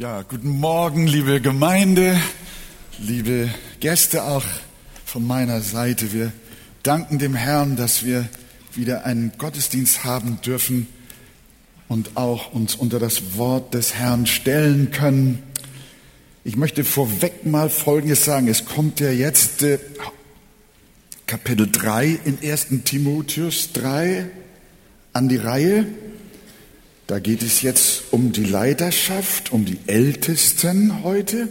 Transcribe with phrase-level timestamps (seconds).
[0.00, 2.18] Ja, guten Morgen, liebe Gemeinde,
[3.00, 3.50] liebe
[3.80, 4.46] Gäste auch
[5.04, 6.14] von meiner Seite.
[6.14, 6.32] Wir
[6.82, 8.26] danken dem Herrn, dass wir
[8.74, 10.86] wieder einen Gottesdienst haben dürfen
[11.86, 15.42] und auch uns unter das Wort des Herrn stellen können.
[16.44, 18.48] Ich möchte vorweg mal Folgendes sagen.
[18.48, 19.78] Es kommt ja jetzt äh,
[21.26, 22.68] Kapitel 3 in 1.
[22.86, 24.30] Timotheus 3
[25.12, 25.84] an die Reihe.
[27.10, 31.48] Da geht es jetzt um die Leiterschaft, um die Ältesten heute.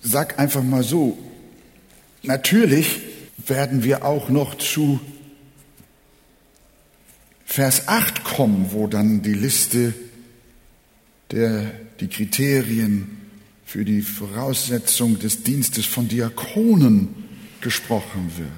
[0.00, 1.18] Sag einfach mal so,
[2.22, 3.00] natürlich
[3.46, 4.98] werden wir auch noch zu
[7.44, 9.92] Vers 8 kommen, wo dann die Liste
[11.32, 13.18] der, die Kriterien
[13.66, 17.08] für die Voraussetzung des Dienstes von Diakonen
[17.60, 18.48] gesprochen wird.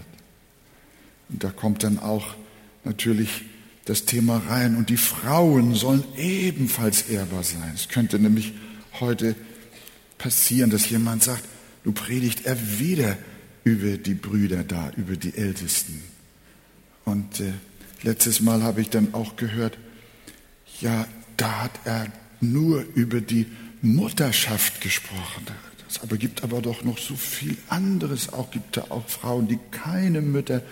[1.29, 2.37] Und da kommt dann auch
[2.85, 3.43] natürlich
[3.89, 4.77] das Thema rein.
[4.77, 7.73] Und die Frauen sollen ebenfalls ehrbar sein.
[7.75, 8.53] Es könnte nämlich
[9.01, 9.35] heute
[10.19, 11.45] passieren, dass jemand sagt,
[11.85, 13.17] du predigt er wieder
[13.65, 16.03] über die Brüder da, über die Ältesten.
[17.05, 17.53] Und äh,
[18.03, 19.79] letztes Mal habe ich dann auch gehört,
[20.81, 23.47] ja, da hat er nur über die
[23.81, 25.47] Mutterschaft gesprochen.
[25.89, 28.33] Es aber gibt aber doch noch so viel anderes.
[28.33, 30.63] Auch gibt da auch Frauen, die keine Mütter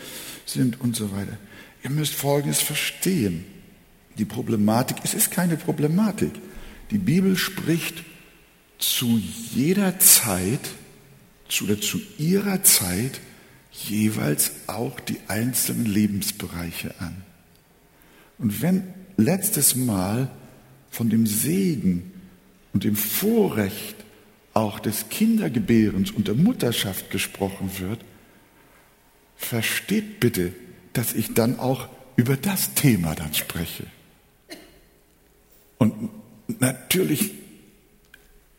[0.44, 1.38] sind und so weiter.
[1.86, 3.44] Ihr müsst Folgendes verstehen.
[4.18, 6.32] Die Problematik, es ist keine Problematik.
[6.90, 8.02] Die Bibel spricht
[8.76, 9.20] zu
[9.54, 10.58] jeder Zeit
[11.48, 13.20] zu, oder zu ihrer Zeit
[13.70, 17.22] jeweils auch die einzelnen Lebensbereiche an.
[18.38, 18.82] Und wenn
[19.16, 20.28] letztes Mal
[20.90, 22.12] von dem Segen
[22.72, 23.94] und dem Vorrecht
[24.54, 28.00] auch des Kindergebärens und der Mutterschaft gesprochen wird,
[29.36, 30.52] versteht bitte,
[30.96, 33.86] dass ich dann auch über das Thema dann spreche.
[35.78, 36.10] Und
[36.60, 37.32] natürlich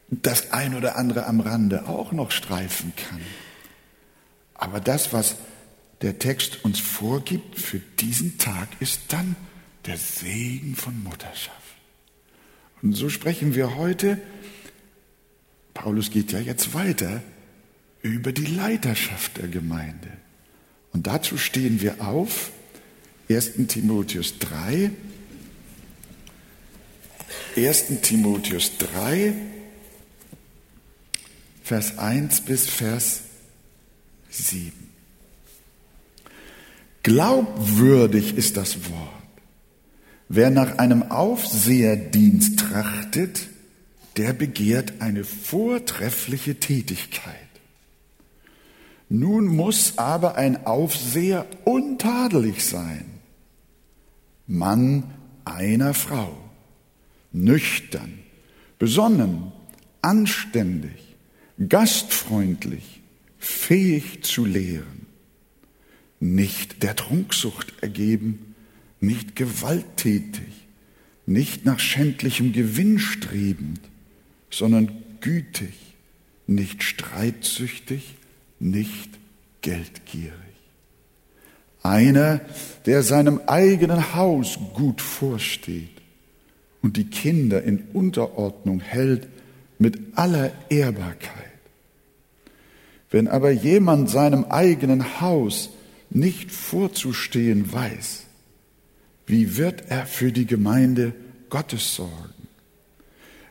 [0.09, 3.21] das ein oder andere am Rande auch noch streifen kann.
[4.53, 5.35] Aber das, was
[6.01, 9.35] der Text uns vorgibt für diesen Tag, ist dann
[9.85, 11.57] der Segen von Mutterschaft.
[12.81, 14.19] Und so sprechen wir heute,
[15.73, 17.21] Paulus geht ja jetzt weiter,
[18.03, 20.09] über die Leiterschaft der Gemeinde.
[20.97, 22.49] Und dazu stehen wir auf,
[23.29, 23.67] 1.
[23.67, 24.89] Timotheus 3,
[27.55, 27.83] 1.
[28.01, 29.31] Timotheus 3,
[31.61, 33.19] Vers 1 bis Vers
[34.31, 34.73] 7.
[37.03, 39.13] Glaubwürdig ist das Wort.
[40.29, 43.49] Wer nach einem Aufseherdienst trachtet,
[44.15, 47.46] der begehrt eine vortreffliche Tätigkeit.
[49.09, 53.05] Nun muss aber ein Aufseher untadelig sein,
[54.47, 55.03] Mann
[55.45, 56.37] einer Frau,
[57.31, 58.19] nüchtern,
[58.79, 59.51] besonnen,
[60.01, 61.15] anständig,
[61.69, 63.01] gastfreundlich,
[63.39, 65.05] fähig zu lehren,
[66.19, 68.55] nicht der Trunksucht ergeben,
[68.99, 70.67] nicht gewalttätig,
[71.25, 73.79] nicht nach schändlichem Gewinn strebend,
[74.49, 74.91] sondern
[75.21, 75.73] gütig,
[76.45, 78.16] nicht streitsüchtig,
[78.59, 79.09] nicht
[79.61, 80.33] geldgierig.
[81.83, 82.41] Einer,
[82.85, 85.89] der seinem eigenen Haus gut vorsteht
[86.81, 89.27] und die Kinder in Unterordnung hält
[89.79, 91.31] mit aller Ehrbarkeit.
[93.09, 95.69] Wenn aber jemand seinem eigenen Haus
[96.09, 98.23] nicht vorzustehen weiß,
[99.27, 101.13] wie wird er für die Gemeinde
[101.49, 102.36] Gottes sorgen?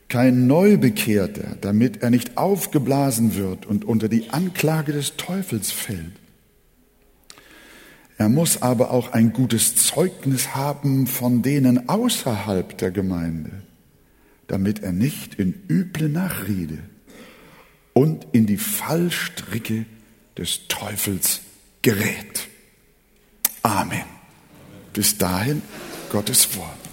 [0.09, 6.13] Kein Neubekehrter, damit er nicht aufgeblasen wird und unter die Anklage des Teufels fällt.
[8.19, 13.51] Er muss aber auch ein gutes Zeugnis haben von denen außerhalb der Gemeinde,
[14.47, 16.79] damit er nicht in üble Nachrede
[17.93, 19.85] und in die Fallstricke
[20.39, 21.41] des Teufels
[21.83, 22.49] gerät.
[23.63, 24.05] Amen.
[24.93, 25.61] Bis dahin
[26.11, 26.86] Gottes Wort.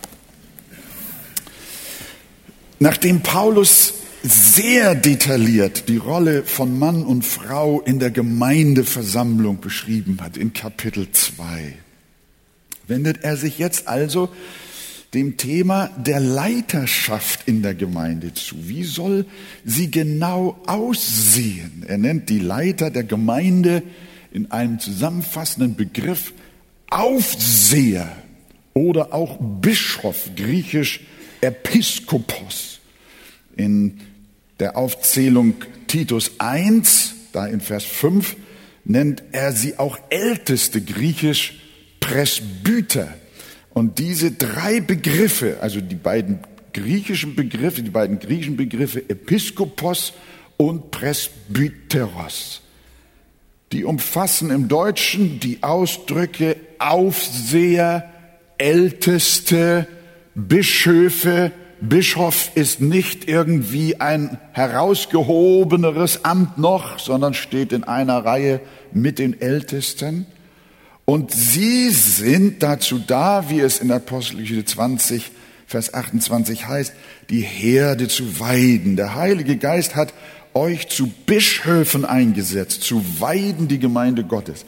[2.79, 3.93] Nachdem Paulus
[4.23, 11.11] sehr detailliert die Rolle von Mann und Frau in der Gemeindeversammlung beschrieben hat, in Kapitel
[11.11, 11.73] 2,
[12.87, 14.29] wendet er sich jetzt also
[15.13, 18.55] dem Thema der Leiterschaft in der Gemeinde zu.
[18.67, 19.25] Wie soll
[19.65, 21.83] sie genau aussehen?
[21.85, 23.83] Er nennt die Leiter der Gemeinde
[24.31, 26.33] in einem zusammenfassenden Begriff
[26.89, 28.09] Aufseher
[28.73, 31.01] oder auch Bischof, griechisch
[31.41, 32.72] Episkopos
[33.55, 33.99] in
[34.59, 35.55] der Aufzählung
[35.87, 38.35] Titus 1, da in Vers 5,
[38.85, 41.59] nennt er sie auch älteste, griechisch
[41.99, 43.13] Presbyter.
[43.73, 46.39] Und diese drei Begriffe, also die beiden
[46.73, 50.13] griechischen Begriffe, die beiden griechischen Begriffe Episkopos
[50.57, 52.61] und Presbyteros.
[53.71, 58.11] Die umfassen im Deutschen die Ausdrücke Aufseher,
[58.57, 59.87] Älteste,
[60.35, 61.51] Bischöfe.
[61.89, 68.61] Bischof ist nicht irgendwie ein herausgehobeneres Amt noch, sondern steht in einer Reihe
[68.93, 70.25] mit den Ältesten.
[71.03, 75.31] Und sie sind dazu da, wie es in Apostelgeschichte 20,
[75.67, 76.93] Vers 28 heißt,
[77.29, 78.95] die Herde zu weiden.
[78.95, 80.13] Der Heilige Geist hat
[80.53, 84.65] euch zu Bischöfen eingesetzt, zu weiden die Gemeinde Gottes.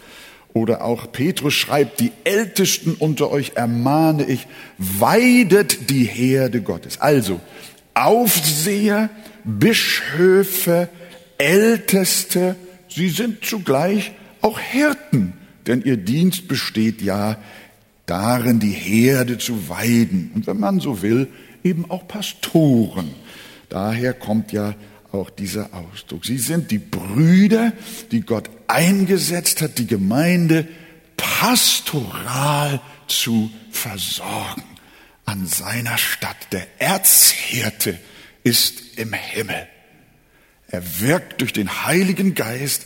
[0.55, 4.47] Oder auch Petrus schreibt, die Ältesten unter euch ermahne ich,
[4.79, 6.99] weidet die Herde Gottes.
[6.99, 7.39] Also
[7.93, 9.11] Aufseher,
[9.43, 10.89] Bischöfe,
[11.37, 12.55] Älteste,
[12.89, 15.33] sie sind zugleich auch Hirten
[15.67, 17.37] denn ihr Dienst besteht ja
[18.05, 20.31] darin, die Herde zu weiden.
[20.35, 21.27] Und wenn man so will,
[21.63, 23.09] eben auch Pastoren.
[23.69, 24.75] Daher kommt ja
[25.15, 26.25] auch dieser Ausdruck.
[26.25, 27.73] Sie sind die Brüder,
[28.12, 30.67] die Gott eingesetzt hat, die Gemeinde
[31.17, 34.63] pastoral zu versorgen
[35.25, 36.38] an seiner Stadt.
[36.51, 38.00] Der Erzhirte
[38.44, 39.67] ist im Himmel.
[40.67, 42.85] Er wirkt durch den Heiligen Geist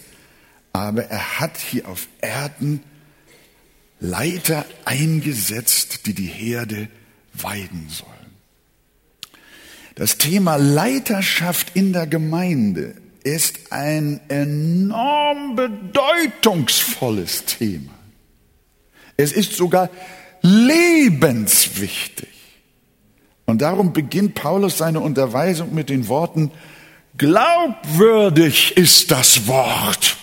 [0.74, 2.81] aber er hat hier auf Erden
[4.00, 6.88] Leiter eingesetzt, die die Herde
[7.34, 8.19] weiden sollen.
[10.00, 17.92] Das Thema Leiterschaft in der Gemeinde ist ein enorm bedeutungsvolles Thema.
[19.18, 19.90] Es ist sogar
[20.42, 22.30] lebenswichtig.
[23.46, 26.52] Und darum beginnt Paulus seine Unterweisung mit den Worten,
[27.18, 30.16] glaubwürdig ist das Wort.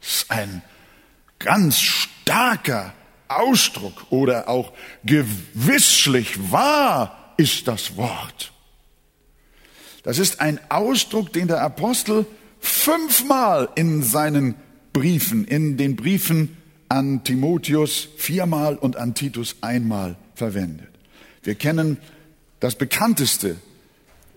[0.00, 0.62] Das ist ein
[1.38, 2.94] ganz starker
[3.28, 4.72] Ausdruck oder auch
[5.04, 8.53] gewisslich wahr ist das Wort.
[10.04, 12.26] Das ist ein Ausdruck, den der Apostel
[12.60, 14.54] fünfmal in seinen
[14.92, 16.56] Briefen, in den Briefen
[16.88, 20.88] an Timotheus viermal und an Titus einmal verwendet.
[21.42, 21.96] Wir kennen
[22.60, 23.56] das bekannteste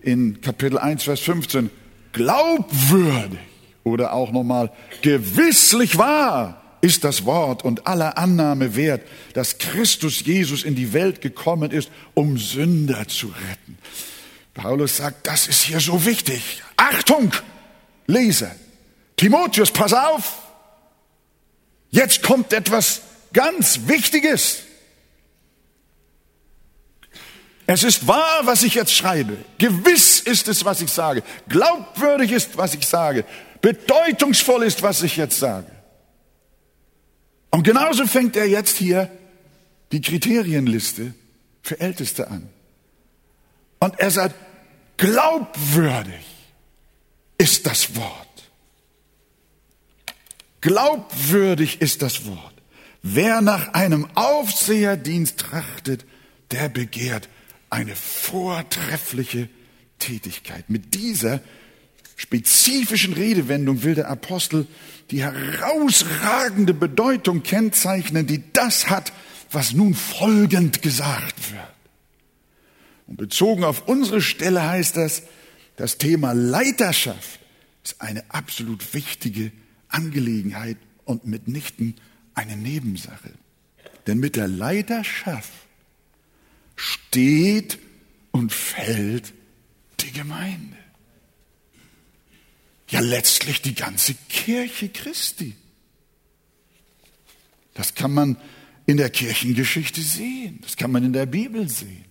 [0.00, 1.70] in Kapitel 1, Vers 15.
[2.12, 3.38] Glaubwürdig
[3.84, 4.72] oder auch nochmal,
[5.02, 9.02] gewisslich wahr ist das Wort und aller Annahme wert,
[9.34, 13.78] dass Christus Jesus in die Welt gekommen ist, um Sünder zu retten.
[14.58, 16.62] Paulus sagt, das ist hier so wichtig.
[16.76, 17.32] Achtung,
[18.06, 18.54] Leser.
[19.16, 20.42] Timotheus, pass auf.
[21.90, 23.00] Jetzt kommt etwas
[23.32, 24.58] ganz Wichtiges.
[27.66, 29.36] Es ist wahr, was ich jetzt schreibe.
[29.58, 31.22] Gewiss ist es, was ich sage.
[31.48, 33.24] Glaubwürdig ist, was ich sage
[33.60, 35.70] bedeutungsvoll ist, was ich jetzt sage.
[37.50, 39.10] Und genauso fängt er jetzt hier
[39.92, 41.14] die Kriterienliste
[41.62, 42.48] für Älteste an.
[43.80, 44.34] Und er sagt,
[44.98, 46.26] glaubwürdig
[47.38, 48.28] ist das Wort.
[50.60, 52.54] Glaubwürdig ist das Wort.
[53.02, 56.04] Wer nach einem Aufseherdienst trachtet,
[56.50, 57.28] der begehrt
[57.70, 59.48] eine vortreffliche
[59.98, 60.68] Tätigkeit.
[60.68, 61.40] Mit dieser
[62.16, 64.66] spezifischen Redewendung will der Apostel
[65.10, 69.12] die herausragende Bedeutung kennzeichnen, die das hat,
[69.52, 71.77] was nun folgend gesagt wird.
[73.08, 75.22] Und bezogen auf unsere Stelle heißt das,
[75.76, 77.40] das Thema Leiterschaft
[77.82, 79.50] ist eine absolut wichtige
[79.88, 81.94] Angelegenheit und mitnichten
[82.34, 83.32] eine Nebensache.
[84.06, 85.52] Denn mit der Leiterschaft
[86.76, 87.78] steht
[88.30, 89.32] und fällt
[90.00, 90.76] die Gemeinde
[92.90, 95.54] ja letztlich die ganze Kirche Christi.
[97.74, 98.36] Das kann man
[98.86, 102.07] in der Kirchengeschichte sehen, das kann man in der Bibel sehen.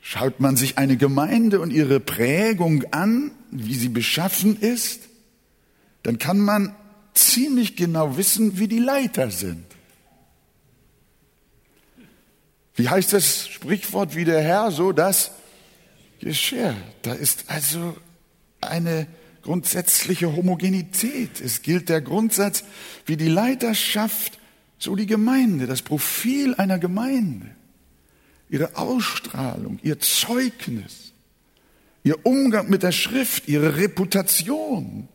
[0.00, 5.08] Schaut man sich eine Gemeinde und ihre Prägung an, wie sie beschaffen ist,
[6.02, 6.74] dann kann man
[7.14, 9.64] ziemlich genau wissen, wie die Leiter sind.
[12.74, 15.32] Wie heißt das Sprichwort wie der Herr, so dass
[16.20, 16.76] Geschirr.
[17.02, 17.96] Da ist also
[18.60, 19.06] eine
[19.42, 21.40] grundsätzliche Homogenität.
[21.40, 22.64] Es gilt der Grundsatz,
[23.06, 24.38] wie die Leiterschaft,
[24.78, 27.54] so die Gemeinde, das Profil einer Gemeinde,
[28.50, 31.12] ihre Ausstrahlung, ihr Zeugnis,
[32.02, 35.08] ihr Umgang mit der Schrift, ihre Reputation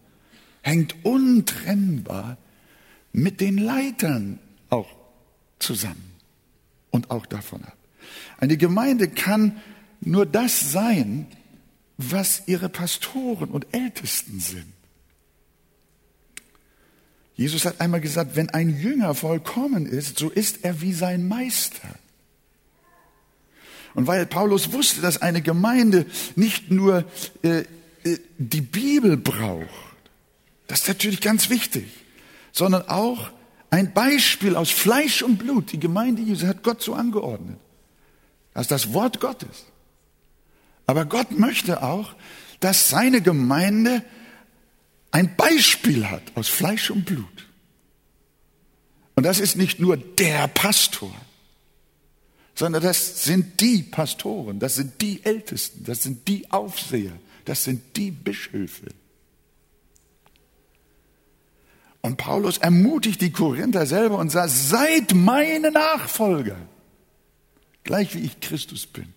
[0.62, 2.38] hängt untrennbar
[3.12, 4.40] mit den Leitern
[4.70, 4.90] auch
[5.60, 6.12] zusammen
[6.90, 7.78] und auch davon ab.
[8.38, 9.62] Eine Gemeinde kann
[10.02, 11.28] nur das sein,
[11.98, 14.74] was ihre Pastoren und Ältesten sind.
[17.36, 22.00] Jesus hat einmal gesagt, wenn ein Jünger vollkommen ist, so ist er wie sein Meister.
[23.96, 27.06] Und weil Paulus wusste, dass eine Gemeinde nicht nur
[27.42, 27.64] äh,
[28.04, 29.70] äh, die Bibel braucht,
[30.68, 31.86] das ist natürlich ganz wichtig,
[32.52, 33.30] sondern auch
[33.70, 35.72] ein Beispiel aus Fleisch und Blut.
[35.72, 37.58] Die Gemeinde Jesu hat Gott so angeordnet.
[38.54, 39.66] Das ist das Wort Gottes.
[40.88, 42.14] Aber Gott möchte auch,
[42.60, 44.04] dass seine Gemeinde
[45.12, 47.48] ein Beispiel hat aus Fleisch und Blut.
[49.16, 51.14] Und das ist nicht nur der Pastor,
[52.56, 57.12] sondern das sind die Pastoren, das sind die Ältesten, das sind die Aufseher,
[57.44, 58.88] das sind die Bischöfe.
[62.02, 66.56] Und Paulus ermutigt die Korinther selber und sagt, seid meine Nachfolger,
[67.84, 69.14] gleich wie ich Christus bin.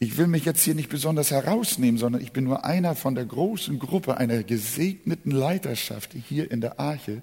[0.00, 3.24] Ich will mich jetzt hier nicht besonders herausnehmen, sondern ich bin nur einer von der
[3.24, 7.22] großen Gruppe einer gesegneten Leiterschaft hier in der Arche,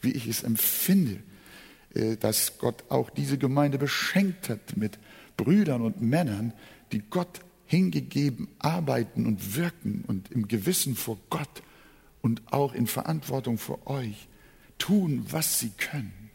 [0.00, 1.20] wie ich es empfinde,
[2.20, 4.98] dass Gott auch diese Gemeinde beschenkt hat mit
[5.36, 6.52] Brüdern und Männern,
[6.92, 11.62] die Gott hingegeben arbeiten und wirken und im Gewissen vor Gott
[12.22, 14.28] und auch in Verantwortung für euch
[14.78, 16.30] tun, was sie können.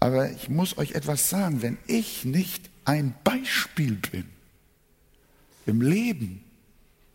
[0.00, 4.26] Aber ich muss euch etwas sagen, wenn ich nicht ein Beispiel bin
[5.66, 6.44] im Leben,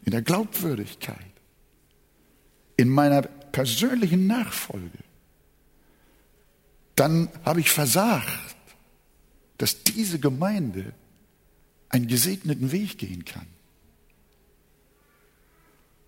[0.04, 1.18] in der Glaubwürdigkeit,
[2.76, 4.98] in meiner persönlichen Nachfolge,
[7.02, 8.56] dann habe ich versagt,
[9.58, 10.94] dass diese Gemeinde
[11.90, 13.48] einen gesegneten Weg gehen kann.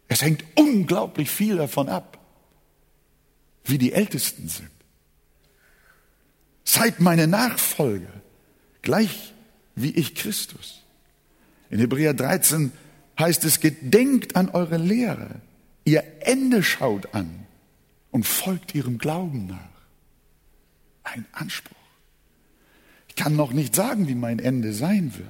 [0.08, 2.20] Es hängt unglaublich viel davon ab,
[3.64, 4.70] wie die Ältesten sind.
[6.64, 8.22] Seid meine Nachfolger,
[8.84, 9.34] gleich
[9.74, 10.84] wie ich Christus.
[11.72, 12.72] In Hebräer 13
[13.18, 15.42] heißt es, gedenkt an eure Lehre,
[15.86, 17.48] ihr Ende schaut an
[18.12, 19.73] und folgt ihrem Glauben nach.
[21.14, 21.78] Ein Anspruch.
[23.08, 25.28] Ich kann noch nicht sagen, wie mein Ende sein wird.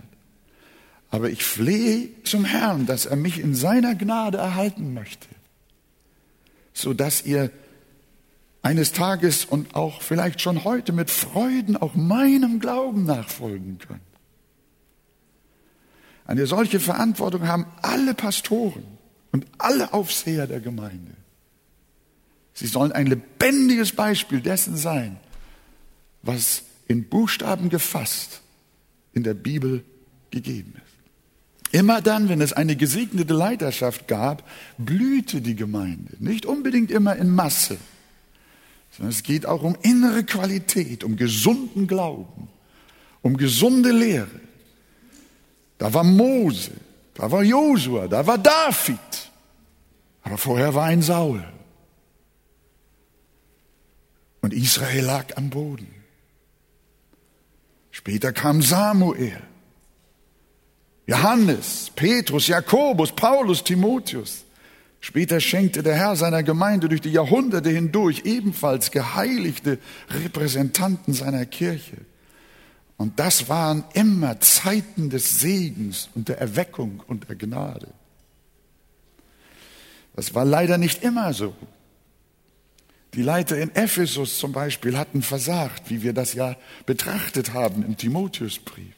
[1.10, 5.28] Aber ich flehe zum Herrn, dass er mich in seiner Gnade erhalten möchte,
[6.74, 7.52] so dass ihr
[8.62, 14.00] eines Tages und auch vielleicht schon heute mit Freuden auch meinem Glauben nachfolgen könnt.
[16.26, 18.86] Eine solche Verantwortung haben alle Pastoren
[19.34, 21.12] und alle Aufseher der Gemeinde.
[22.54, 25.18] Sie sollen ein lebendiges Beispiel dessen sein,
[26.24, 28.42] was in Buchstaben gefasst
[29.14, 29.84] in der Bibel
[30.32, 30.84] gegeben ist.
[31.74, 36.14] Immer dann, wenn es eine gesegnete Leiterschaft gab, blühte die Gemeinde.
[36.20, 37.78] Nicht unbedingt immer in Masse,
[38.92, 42.48] sondern es geht auch um innere Qualität, um gesunden Glauben,
[43.22, 44.40] um gesunde Lehre.
[45.80, 46.72] Da war Mose,
[47.16, 49.00] da war Josua, da war David.
[50.22, 51.44] Aber vorher war ein Saul.
[54.42, 55.93] Und Israel lag am Boden.
[57.94, 59.40] Später kam Samuel.
[61.06, 64.46] Johannes, Petrus, Jakobus, Paulus, Timotheus.
[65.00, 69.78] Später schenkte der Herr seiner Gemeinde durch die Jahrhunderte hindurch ebenfalls geheiligte
[70.10, 71.98] Repräsentanten seiner Kirche.
[72.98, 77.90] Und das waren immer Zeiten des Segens und der Erweckung und der Gnade.
[80.16, 81.54] Das war leider nicht immer so.
[83.14, 86.56] Die Leiter in Ephesus zum Beispiel hatten versagt, wie wir das ja
[86.86, 88.94] betrachtet haben im Timotheusbrief.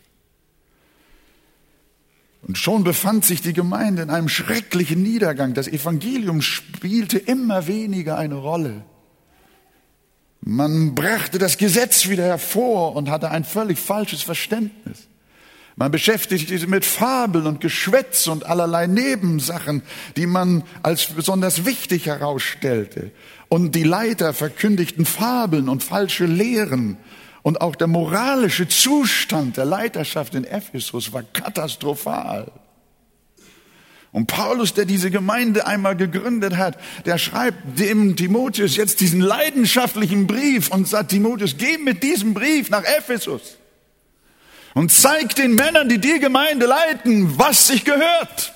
[2.47, 5.53] Und schon befand sich die Gemeinde in einem schrecklichen Niedergang.
[5.53, 8.83] Das Evangelium spielte immer weniger eine Rolle.
[10.41, 15.07] Man brachte das Gesetz wieder hervor und hatte ein völlig falsches Verständnis.
[15.77, 19.81] Man beschäftigte sich mit Fabeln und Geschwätz und allerlei Nebensachen,
[20.15, 23.11] die man als besonders wichtig herausstellte.
[23.49, 26.97] Und die Leiter verkündigten Fabeln und falsche Lehren
[27.41, 32.51] und auch der moralische Zustand der Leiterschaft in Ephesus war katastrophal.
[34.13, 40.25] Und Paulus, der diese Gemeinde einmal gegründet hat, der schreibt dem Timotheus jetzt diesen leidenschaftlichen
[40.25, 43.57] Brief und sagt, Timotheus, geh mit diesem Brief nach Ephesus
[44.75, 48.53] und zeig den Männern, die die Gemeinde leiten, was sich gehört.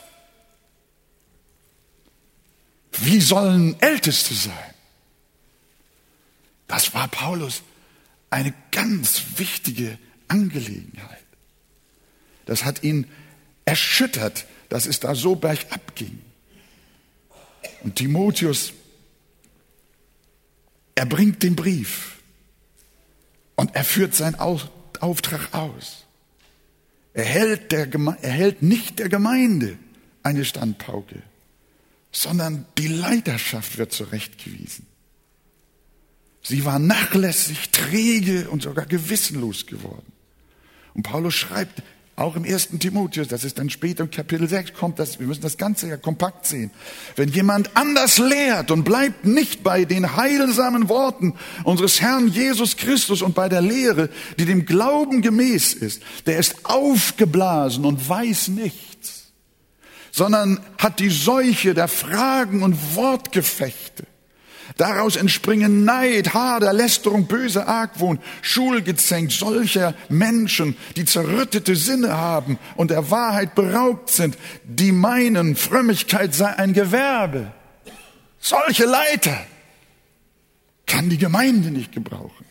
[2.91, 4.75] Wie sollen Älteste sein?
[6.67, 7.63] Das war Paulus
[8.29, 9.97] eine ganz wichtige
[10.27, 11.23] Angelegenheit.
[12.45, 13.09] Das hat ihn
[13.63, 16.21] erschüttert, dass es da so bergab ging.
[17.81, 18.73] Und Timotheus,
[20.95, 22.17] er bringt den Brief
[23.55, 26.05] und er führt seinen Auftrag aus.
[27.19, 27.89] Er hält, der,
[28.21, 29.77] er hält nicht der Gemeinde
[30.23, 31.21] eine Standpauke,
[32.13, 34.87] sondern die Leiterschaft wird zurechtgewiesen.
[36.41, 40.09] Sie war nachlässig, träge und sogar gewissenlos geworden.
[40.93, 41.83] Und Paulus schreibt
[42.19, 45.39] Auch im ersten Timotheus, das ist dann später im Kapitel 6 kommt das, wir müssen
[45.41, 46.69] das Ganze ja kompakt sehen.
[47.15, 53.21] Wenn jemand anders lehrt und bleibt nicht bei den heilsamen Worten unseres Herrn Jesus Christus
[53.21, 59.31] und bei der Lehre, die dem Glauben gemäß ist, der ist aufgeblasen und weiß nichts,
[60.11, 64.08] sondern hat die Seuche der Fragen und Wortgefechte
[64.77, 72.91] Daraus entspringen Neid, Hader, Lästerung, böse Argwohn, Schulgezänk solcher Menschen, die zerrüttete Sinne haben und
[72.91, 77.51] der Wahrheit beraubt sind, die meinen, Frömmigkeit sei ein Gewerbe.
[78.39, 79.37] Solche Leiter
[80.85, 82.45] kann die Gemeinde nicht gebrauchen.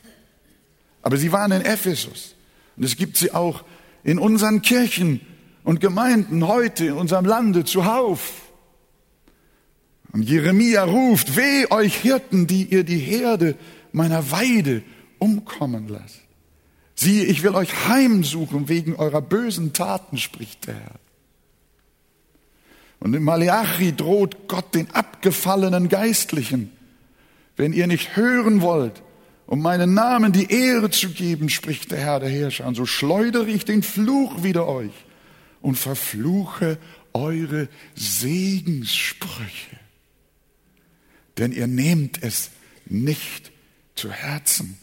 [1.02, 2.34] Aber sie waren in Ephesus
[2.76, 3.64] und es gibt sie auch
[4.04, 5.20] in unseren Kirchen
[5.64, 8.47] und Gemeinden heute in unserem Lande zuhauf.
[10.12, 13.56] Und Jeremia ruft, weh euch Hirten, die ihr die Herde
[13.92, 14.82] meiner Weide
[15.18, 16.20] umkommen lasst.
[16.94, 20.98] Siehe, ich will euch heimsuchen wegen eurer bösen Taten, spricht der Herr.
[23.00, 26.72] Und in Malachi droht Gott den abgefallenen Geistlichen,
[27.56, 29.02] wenn ihr nicht hören wollt,
[29.46, 33.48] um meinen Namen die Ehre zu geben, spricht der Herr der Herrscher, und so schleudere
[33.48, 34.92] ich den Fluch wider euch
[35.62, 36.78] und verfluche
[37.12, 39.77] eure Segenssprüche
[41.38, 42.50] denn ihr nehmt es
[42.86, 43.52] nicht
[43.94, 44.78] zu Herzen.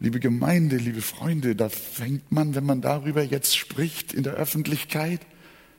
[0.00, 5.20] Liebe Gemeinde, liebe Freunde, da fängt man, wenn man darüber jetzt spricht in der Öffentlichkeit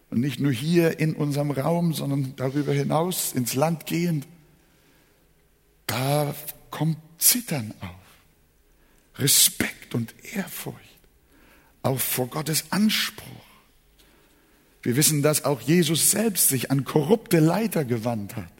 [0.09, 4.25] und nicht nur hier in unserem Raum, sondern darüber hinaus ins Land gehend,
[5.87, 6.33] da
[6.71, 10.79] kommt Zittern auf, Respekt und Ehrfurcht,
[11.83, 13.25] auch vor Gottes Anspruch.
[14.81, 18.54] Wir wissen, dass auch Jesus selbst sich an korrupte Leiter gewandt hat.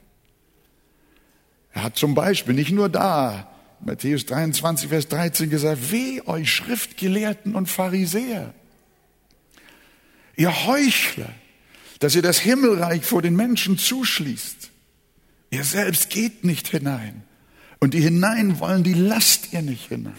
[1.76, 3.52] Er hat zum Beispiel nicht nur da,
[3.82, 8.54] Matthäus 23, Vers 13 gesagt, weh euch Schriftgelehrten und Pharisäer,
[10.38, 11.30] ihr Heuchler,
[12.00, 14.72] dass ihr das Himmelreich vor den Menschen zuschließt.
[15.52, 17.24] Ihr selbst geht nicht hinein.
[17.80, 20.14] Und die hinein wollen, die lasst ihr nicht hinein.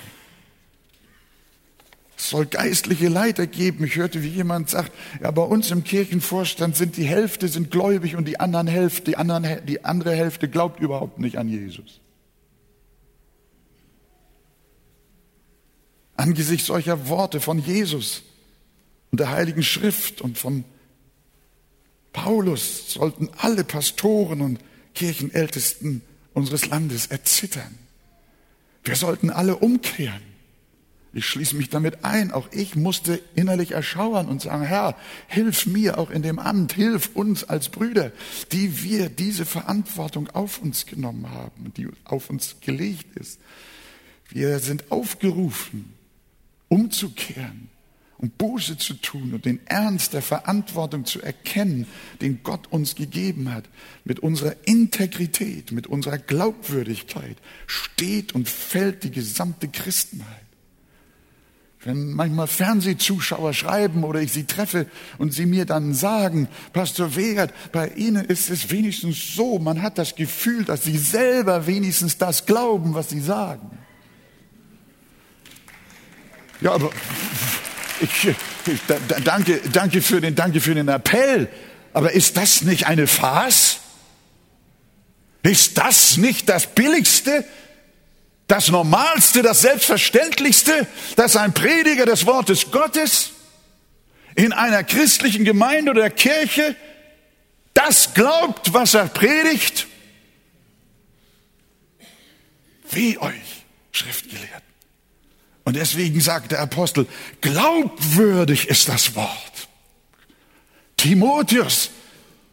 [2.16, 3.84] Es soll geistliche Leiter geben.
[3.84, 4.90] Ich hörte, wie jemand sagt,
[5.22, 9.16] ja, bei uns im Kirchenvorstand sind die Hälfte sind gläubig und die anderen Hälfte, die,
[9.16, 12.00] anderen, die andere Hälfte glaubt überhaupt nicht an Jesus.
[16.16, 18.22] Angesichts solcher Worte von Jesus
[19.10, 20.64] und der Heiligen Schrift und von
[22.14, 24.58] Paulus sollten alle Pastoren und
[24.94, 26.00] Kirchenältesten
[26.32, 27.78] unseres Landes erzittern.
[28.84, 30.35] Wir sollten alle umkehren.
[31.16, 32.30] Ich schließe mich damit ein.
[32.30, 34.94] Auch ich musste innerlich erschauern und sagen, Herr,
[35.28, 38.12] hilf mir auch in dem Amt, hilf uns als Brüder,
[38.52, 43.40] die wir diese Verantwortung auf uns genommen haben, die auf uns gelegt ist.
[44.28, 45.94] Wir sind aufgerufen,
[46.68, 47.70] umzukehren
[48.18, 51.86] und Buße zu tun und den Ernst der Verantwortung zu erkennen,
[52.20, 53.64] den Gott uns gegeben hat.
[54.04, 60.45] Mit unserer Integrität, mit unserer Glaubwürdigkeit steht und fällt die gesamte Christenheit.
[61.86, 64.86] Wenn manchmal Fernsehzuschauer schreiben oder ich sie treffe
[65.18, 69.96] und sie mir dann sagen, Pastor Wegert, bei Ihnen ist es wenigstens so, man hat
[69.96, 73.78] das Gefühl, dass Sie selber wenigstens das glauben, was Sie sagen.
[76.60, 76.90] Ja, aber
[78.00, 78.26] ich,
[78.66, 78.80] ich
[79.24, 81.48] danke, danke, für den, danke für den Appell.
[81.92, 83.78] Aber ist das nicht eine Farce?
[85.44, 87.44] Ist das nicht das Billigste,
[88.46, 93.32] das Normalste, das Selbstverständlichste, dass ein Prediger des Wortes Gottes
[94.36, 96.76] in einer christlichen Gemeinde oder Kirche
[97.74, 99.86] das glaubt, was er predigt?
[102.90, 104.62] Wie euch, Schriftgelehrten.
[105.64, 107.06] Und deswegen sagt der Apostel,
[107.40, 109.68] glaubwürdig ist das Wort.
[110.96, 111.90] Timotheus,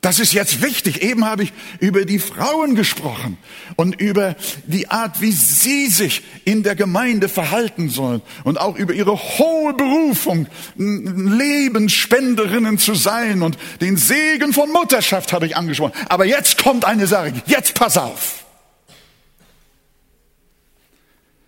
[0.04, 1.02] das ist jetzt wichtig.
[1.02, 3.38] Eben habe ich über die Frauen gesprochen
[3.78, 4.36] und über
[4.68, 9.74] die Art, wie sie sich in der Gemeinde verhalten sollen und auch über ihre hohe
[9.74, 15.94] Berufung, Lebensspenderinnen zu sein und den Segen von Mutterschaft habe ich angesprochen.
[16.10, 17.32] Aber jetzt kommt eine Sache.
[17.46, 18.44] Jetzt pass auf.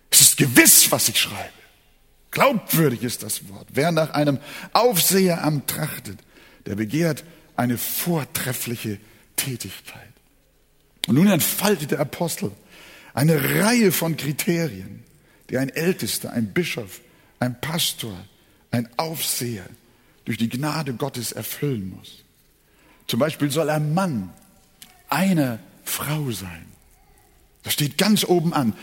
[0.08, 1.50] Es ist gewiss, was ich schreibe.
[2.30, 3.66] Glaubwürdig ist das Wort.
[3.74, 4.38] Wer nach einem
[4.72, 6.20] Aufseheramt trachtet,
[6.64, 7.22] der begehrt
[7.56, 8.98] eine vortreffliche
[9.36, 10.02] Tätigkeit.
[11.06, 12.52] Und nun entfaltet der Apostel
[13.14, 15.04] eine Reihe von Kriterien,
[15.48, 17.00] die ein Ältester, ein Bischof,
[17.38, 18.16] ein Pastor,
[18.70, 19.64] ein Aufseher
[20.24, 22.24] durch die Gnade Gottes erfüllen muss.
[23.06, 24.30] Zum Beispiel soll ein Mann
[25.08, 26.66] einer Frau sein.
[27.62, 28.74] Das steht ganz oben an.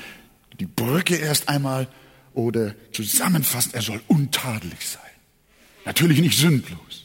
[0.59, 1.87] Die Brücke erst einmal
[2.33, 5.01] oder zusammenfassend, er soll untadelig sein.
[5.85, 7.02] Natürlich nicht sündlos,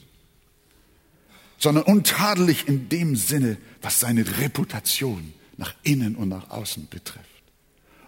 [1.59, 7.25] sondern untadelig in dem Sinne, was seine Reputation nach innen und nach außen betrifft.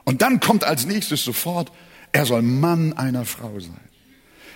[0.05, 1.71] Und dann kommt als nächstes sofort,
[2.13, 3.81] er soll Mann einer Frau sein.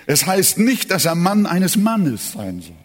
[0.07, 2.77] Es heißt nicht, dass er Mann eines Mannes sein soll.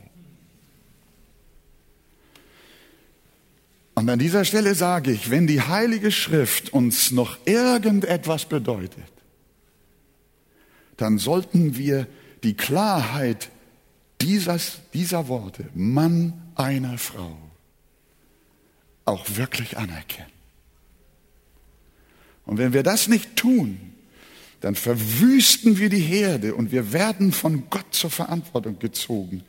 [3.95, 9.03] Und an dieser Stelle sage ich, wenn die Heilige Schrift uns noch irgendetwas bedeutet,
[10.95, 12.07] dann sollten wir
[12.43, 13.49] die Klarheit
[14.21, 17.37] dieses, dieser Worte, Mann einer Frau,
[19.05, 20.31] auch wirklich anerkennen.
[22.45, 23.79] Und wenn wir das nicht tun,
[24.61, 29.43] dann verwüsten wir die Herde und wir werden von Gott zur Verantwortung gezogen.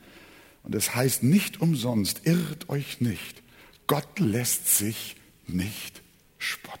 [0.63, 3.41] Und es heißt nicht umsonst, irrt euch nicht.
[3.87, 5.15] Gott lässt sich
[5.47, 6.01] nicht
[6.37, 6.79] spotten.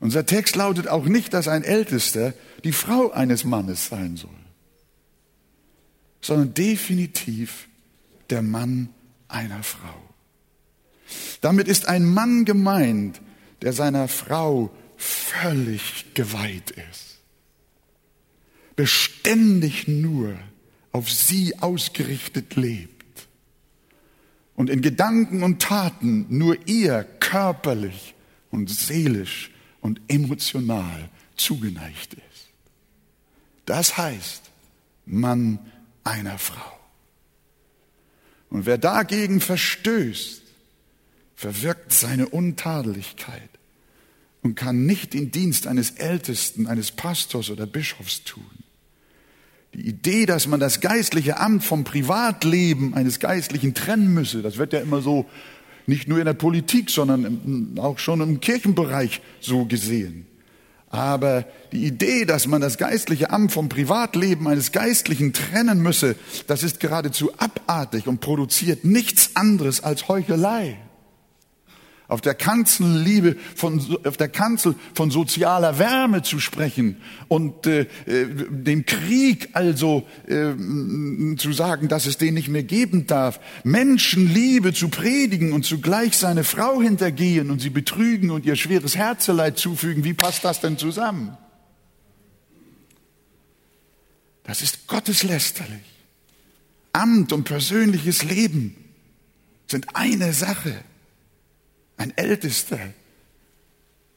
[0.00, 2.32] Unser Text lautet auch nicht, dass ein Ältester
[2.64, 4.30] die Frau eines Mannes sein soll,
[6.20, 7.68] sondern definitiv
[8.30, 8.88] der Mann
[9.28, 10.02] einer Frau.
[11.40, 13.20] Damit ist ein Mann gemeint,
[13.62, 17.18] der seiner Frau völlig geweiht ist,
[18.76, 20.36] beständig nur
[20.92, 22.98] auf sie ausgerichtet lebt
[24.56, 28.14] und in Gedanken und Taten nur ihr körperlich
[28.50, 29.50] und seelisch
[29.80, 32.48] und emotional zugeneigt ist.
[33.66, 34.50] Das heißt
[35.06, 35.60] Mann
[36.08, 36.78] einer Frau.
[38.50, 40.42] Und wer dagegen verstößt,
[41.36, 43.50] verwirkt seine Untadeligkeit
[44.42, 48.44] und kann nicht den Dienst eines Ältesten, eines Pastors oder Bischofs tun.
[49.74, 54.72] Die Idee, dass man das geistliche Amt vom Privatleben eines Geistlichen trennen müsse, das wird
[54.72, 55.26] ja immer so
[55.86, 60.26] nicht nur in der Politik, sondern auch schon im Kirchenbereich so gesehen.
[60.90, 66.62] Aber die Idee, dass man das geistliche Amt vom Privatleben eines Geistlichen trennen müsse, das
[66.62, 70.78] ist geradezu abartig und produziert nichts anderes als Heuchelei
[72.08, 76.96] auf der Kanzel Liebe von, auf der Kanzel von sozialer Wärme zu sprechen
[77.28, 80.54] und äh, äh, dem Krieg also äh,
[81.36, 86.44] zu sagen, dass es den nicht mehr geben darf, Menschenliebe zu predigen und zugleich seine
[86.44, 91.36] Frau hintergehen und sie betrügen und ihr schweres Herzeleid zufügen, wie passt das denn zusammen?
[94.44, 95.84] Das ist gotteslästerlich.
[96.94, 98.74] Amt und persönliches Leben
[99.66, 100.74] sind eine Sache
[101.98, 102.78] ein Ältester,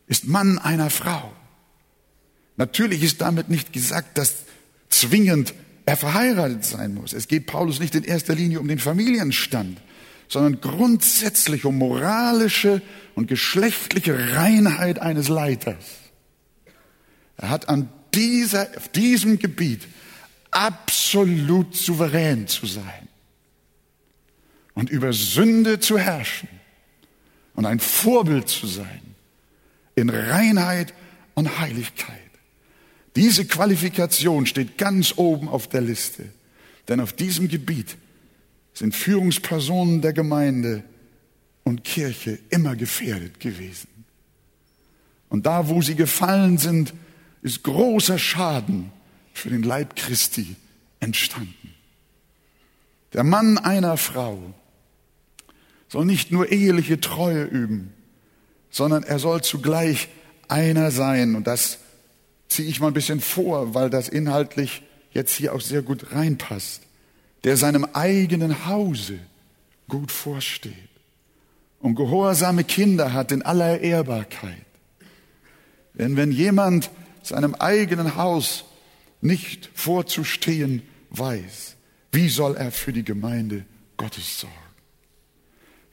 [0.07, 1.33] ist Mann einer Frau.
[2.55, 4.35] Natürlich ist damit nicht gesagt, dass
[4.89, 5.53] zwingend
[5.85, 7.11] er verheiratet sein muss.
[7.13, 9.81] Es geht Paulus nicht in erster Linie um den Familienstand,
[10.27, 12.81] sondern grundsätzlich um moralische
[13.15, 15.83] und geschlechtliche Reinheit eines Leiters.
[17.37, 19.87] Er hat an dieser, auf diesem Gebiet
[20.51, 23.07] absolut souverän zu sein
[24.73, 26.49] und über Sünde zu herrschen
[27.55, 29.01] und ein Vorbild zu sein
[29.95, 30.93] in Reinheit
[31.33, 32.17] und Heiligkeit.
[33.15, 36.29] Diese Qualifikation steht ganz oben auf der Liste,
[36.87, 37.97] denn auf diesem Gebiet
[38.73, 40.83] sind Führungspersonen der Gemeinde
[41.63, 43.89] und Kirche immer gefährdet gewesen.
[45.29, 46.93] Und da, wo sie gefallen sind,
[47.41, 48.91] ist großer Schaden
[49.33, 50.55] für den Leib Christi
[50.99, 51.73] entstanden.
[53.13, 54.53] Der Mann einer Frau
[55.91, 57.91] soll nicht nur eheliche Treue üben,
[58.69, 60.07] sondern er soll zugleich
[60.47, 61.35] einer sein.
[61.35, 61.79] Und das
[62.47, 66.83] ziehe ich mal ein bisschen vor, weil das inhaltlich jetzt hier auch sehr gut reinpasst.
[67.43, 69.19] Der seinem eigenen Hause
[69.89, 70.73] gut vorsteht
[71.79, 74.65] und gehorsame Kinder hat in aller Ehrbarkeit.
[75.93, 76.89] Denn wenn jemand
[77.21, 78.63] seinem eigenen Haus
[79.19, 81.75] nicht vorzustehen weiß,
[82.13, 83.65] wie soll er für die Gemeinde
[83.97, 84.70] Gottes sorgen?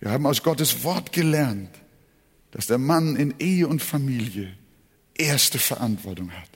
[0.01, 1.71] Wir haben aus Gottes Wort gelernt,
[2.51, 4.53] dass der Mann in Ehe und Familie
[5.15, 6.49] erste Verantwortung hat.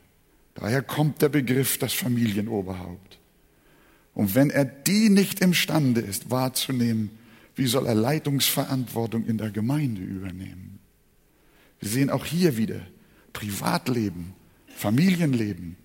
[0.55, 3.19] Daher kommt der Begriff das Familienoberhaupt.
[4.15, 7.11] Und wenn er die nicht imstande ist wahrzunehmen,
[7.57, 10.79] wie soll er Leitungsverantwortung in der Gemeinde übernehmen?
[11.81, 12.81] Wir sehen auch hier wieder
[13.33, 14.35] Privatleben,
[14.69, 15.77] Familienleben,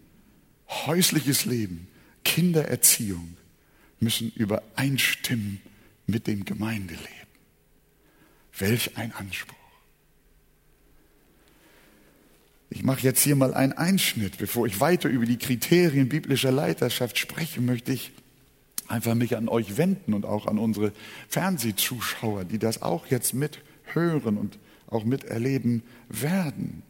[0.70, 1.88] häusliches Leben,
[2.24, 3.38] Kindererziehung
[4.00, 5.60] müssen übereinstimmen
[6.06, 7.27] mit dem Gemeindeleben.
[8.60, 9.56] Welch ein Anspruch.
[12.70, 14.38] Ich mache jetzt hier mal einen Einschnitt.
[14.38, 18.12] Bevor ich weiter über die Kriterien biblischer Leiterschaft spreche, möchte ich
[18.88, 20.92] einfach mich an euch wenden und auch an unsere
[21.30, 26.84] Fernsehzuschauer, die das auch jetzt mithören und auch miterleben werden.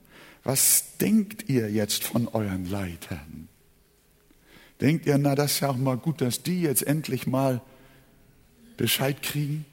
[0.43, 3.49] Was denkt ihr jetzt von euren Leitern?
[4.80, 7.62] Denkt ihr, na, das ist ja auch mal gut, dass die jetzt endlich mal
[8.77, 9.65] Bescheid kriegen?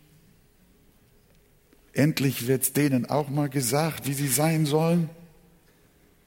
[1.94, 5.08] Endlich wird denen auch mal gesagt, wie sie sein sollen?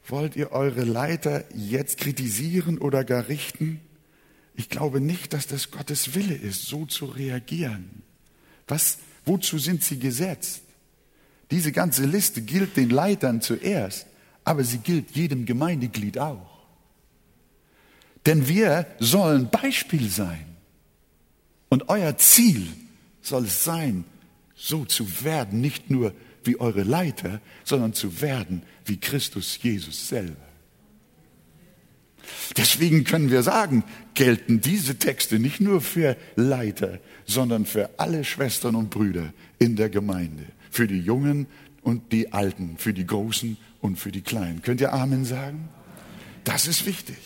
[0.07, 3.81] Wollt ihr eure Leiter jetzt kritisieren oder gar richten?
[4.55, 8.01] Ich glaube nicht, dass das Gottes Wille ist, so zu reagieren.
[8.67, 10.61] Was, wozu sind sie gesetzt?
[11.51, 14.07] Diese ganze Liste gilt den Leitern zuerst,
[14.45, 16.65] aber sie gilt jedem Gemeindeglied auch.
[18.25, 20.45] Denn wir sollen Beispiel sein.
[21.69, 22.67] Und euer Ziel
[23.21, 24.05] soll es sein,
[24.57, 30.35] so zu werden, nicht nur wie eure Leiter, sondern zu werden wie Christus Jesus selber.
[32.57, 38.75] Deswegen können wir sagen, gelten diese Texte nicht nur für Leiter, sondern für alle Schwestern
[38.75, 41.47] und Brüder in der Gemeinde, für die Jungen
[41.83, 44.61] und die Alten, für die Großen und für die Kleinen.
[44.61, 45.69] Könnt ihr Amen sagen?
[46.47, 47.17] Das ist wichtig.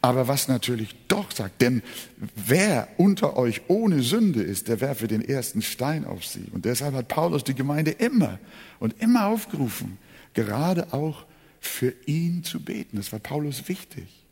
[0.00, 1.82] Aber was natürlich doch sagt, denn
[2.34, 6.46] wer unter euch ohne Sünde ist, der werfe den ersten Stein auf sie.
[6.52, 8.38] Und deshalb hat Paulus die Gemeinde immer
[8.78, 9.98] und immer aufgerufen,
[10.32, 11.26] gerade auch
[11.60, 12.96] für ihn zu beten.
[12.96, 14.24] Das war Paulus wichtig.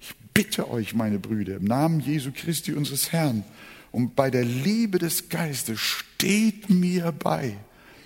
[0.00, 3.44] Ich bitte euch, meine Brüder, im Namen Jesu Christi, unseres Herrn,
[3.92, 7.56] und bei der Liebe des Geistes, steht mir bei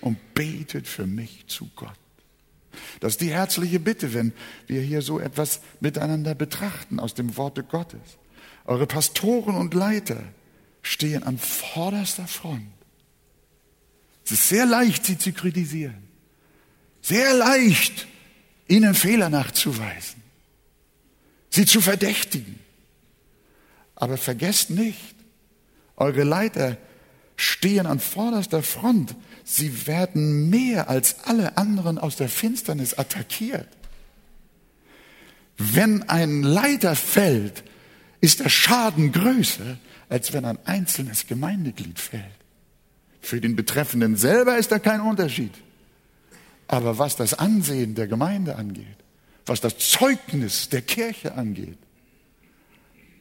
[0.03, 1.97] und betet für mich zu Gott.
[3.01, 4.33] Das ist die herzliche Bitte, wenn
[4.67, 8.01] wir hier so etwas miteinander betrachten aus dem Worte Gottes.
[8.65, 10.23] Eure Pastoren und Leiter
[10.83, 12.67] stehen an vorderster Front.
[14.25, 16.07] Es ist sehr leicht, sie zu kritisieren.
[17.01, 18.07] Sehr leicht,
[18.67, 20.23] ihnen Fehler nachzuweisen.
[21.49, 22.59] Sie zu verdächtigen.
[23.95, 25.15] Aber vergesst nicht,
[25.97, 26.77] eure Leiter
[27.37, 29.15] stehen an vorderster Front.
[29.51, 33.67] Sie werden mehr als alle anderen aus der Finsternis attackiert.
[35.57, 37.65] Wenn ein Leiter fällt,
[38.21, 39.79] ist der Schaden größer,
[40.11, 42.25] als wenn ein einzelnes Gemeindeglied fällt.
[43.23, 45.55] Für den Betreffenden selber ist da kein Unterschied.
[46.67, 48.99] Aber was das Ansehen der Gemeinde angeht,
[49.47, 51.79] was das Zeugnis der Kirche angeht,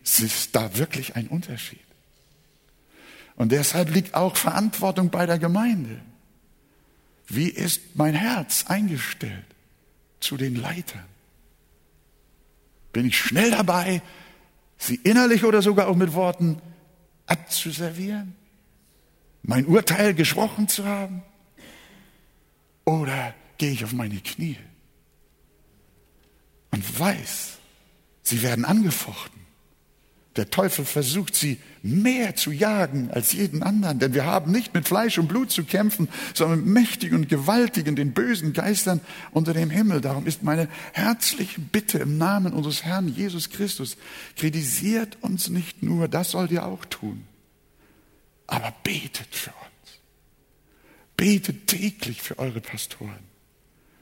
[0.03, 1.79] ist da wirklich ein Unterschied.
[3.37, 6.01] Und deshalb liegt auch Verantwortung bei der Gemeinde.
[7.27, 9.45] Wie ist mein Herz eingestellt
[10.19, 11.05] zu den Leitern?
[12.93, 14.01] Bin ich schnell dabei,
[14.77, 16.61] sie innerlich oder sogar auch mit Worten
[17.25, 18.35] abzuservieren?
[19.43, 21.21] Mein Urteil gesprochen zu haben?
[22.85, 24.57] Oder gehe ich auf meine Knie
[26.71, 27.57] und weiß,
[28.23, 29.46] sie werden angefochten?
[30.37, 34.87] Der Teufel versucht sie mehr zu jagen als jeden anderen, denn wir haben nicht mit
[34.87, 39.71] Fleisch und Blut zu kämpfen, sondern mit mächtigen und gewaltigen, den bösen Geistern unter dem
[39.71, 39.99] Himmel.
[39.99, 43.97] Darum ist meine herzliche Bitte im Namen unseres Herrn Jesus Christus,
[44.35, 47.23] kritisiert uns nicht nur, das sollt ihr auch tun,
[48.45, 49.57] aber betet für uns.
[51.17, 53.25] Betet täglich für eure Pastoren,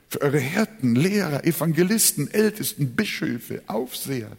[0.09, 4.35] für eure Hirten, Lehrer, Evangelisten, Ältesten, Bischöfe, Aufseher,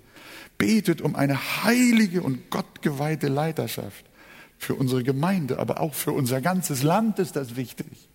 [0.59, 4.05] betet um eine heilige und gottgeweihte Leiterschaft
[4.59, 8.09] für unsere Gemeinde, aber auch für unser ganzes Land ist das wichtig.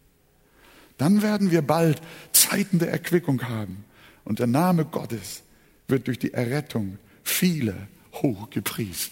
[0.97, 2.01] Dann werden wir bald
[2.31, 3.85] Zeiten der Erquickung haben
[4.23, 5.43] und der Name Gottes
[5.87, 9.11] wird durch die Errettung vieler hoch gepriesen.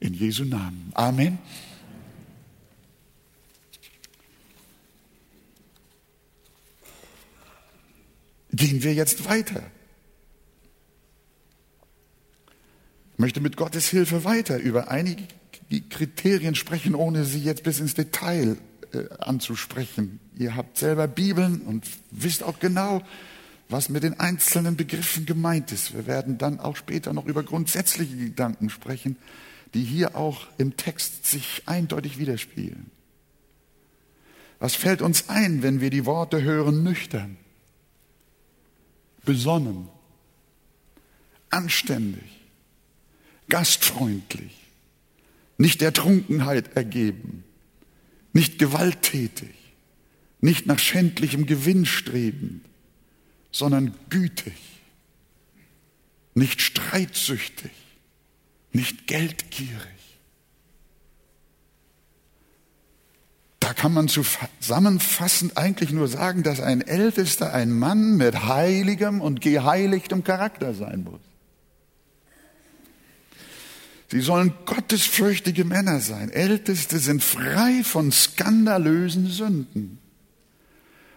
[0.00, 0.92] In Jesu Namen.
[0.94, 1.38] Amen.
[8.52, 9.62] Gehen wir jetzt weiter.
[13.20, 15.22] Möchte mit Gottes Hilfe weiter über einige
[15.90, 18.56] Kriterien sprechen, ohne sie jetzt bis ins Detail
[18.92, 20.18] äh, anzusprechen.
[20.36, 23.02] Ihr habt selber Bibeln und wisst auch genau,
[23.68, 25.94] was mit den einzelnen Begriffen gemeint ist.
[25.94, 29.16] Wir werden dann auch später noch über grundsätzliche Gedanken sprechen,
[29.74, 32.90] die hier auch im Text sich eindeutig widerspiegeln.
[34.58, 37.36] Was fällt uns ein, wenn wir die Worte hören nüchtern,
[39.24, 39.88] besonnen,
[41.50, 42.39] anständig,
[43.50, 44.56] gastfreundlich,
[45.58, 47.44] nicht der Trunkenheit ergeben,
[48.32, 49.54] nicht gewalttätig,
[50.40, 52.64] nicht nach schändlichem Gewinn strebend,
[53.52, 54.54] sondern gütig,
[56.34, 57.72] nicht streitsüchtig,
[58.72, 60.00] nicht geldgierig.
[63.58, 69.40] Da kann man zusammenfassend eigentlich nur sagen, dass ein Ältester ein Mann mit heiligem und
[69.40, 71.20] geheiligtem Charakter sein muss.
[74.10, 76.30] Sie sollen gottesfürchtige Männer sein.
[76.30, 79.98] Älteste sind frei von skandalösen Sünden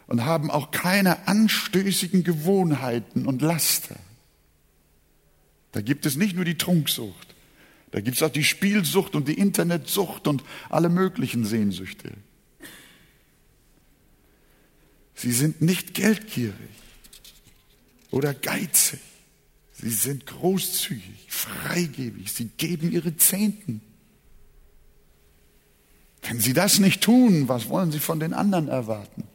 [0.06, 3.96] und haben auch keine anstößigen Gewohnheiten und Laster.
[5.72, 7.34] Da gibt es nicht nur die Trunksucht,
[7.90, 12.12] Da gibt es auch die Spielsucht und die Internetsucht und alle möglichen Sehnsüchte.
[15.14, 16.54] Sie sind nicht geldgierig
[18.10, 19.00] oder geizig.
[19.84, 22.32] Sie sind großzügig, freigebig.
[22.32, 23.82] Sie geben ihre Zehnten.
[26.22, 29.26] Wenn Sie das nicht tun, was wollen Sie von den anderen erwarten?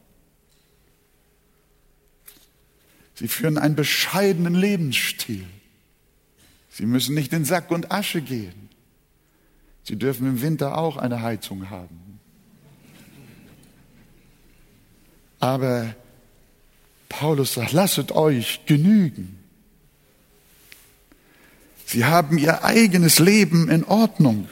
[3.13, 5.45] Sie führen einen bescheidenen Lebensstil.
[6.71, 8.69] Sie müssen nicht in Sack und Asche gehen.
[9.83, 12.19] Sie dürfen im Winter auch eine Heizung haben.
[15.39, 15.93] Aber
[17.07, 19.35] Paulus sagt, lasset euch genügen.
[21.89, 24.47] Sie haben ihr eigenes Leben in Ordnung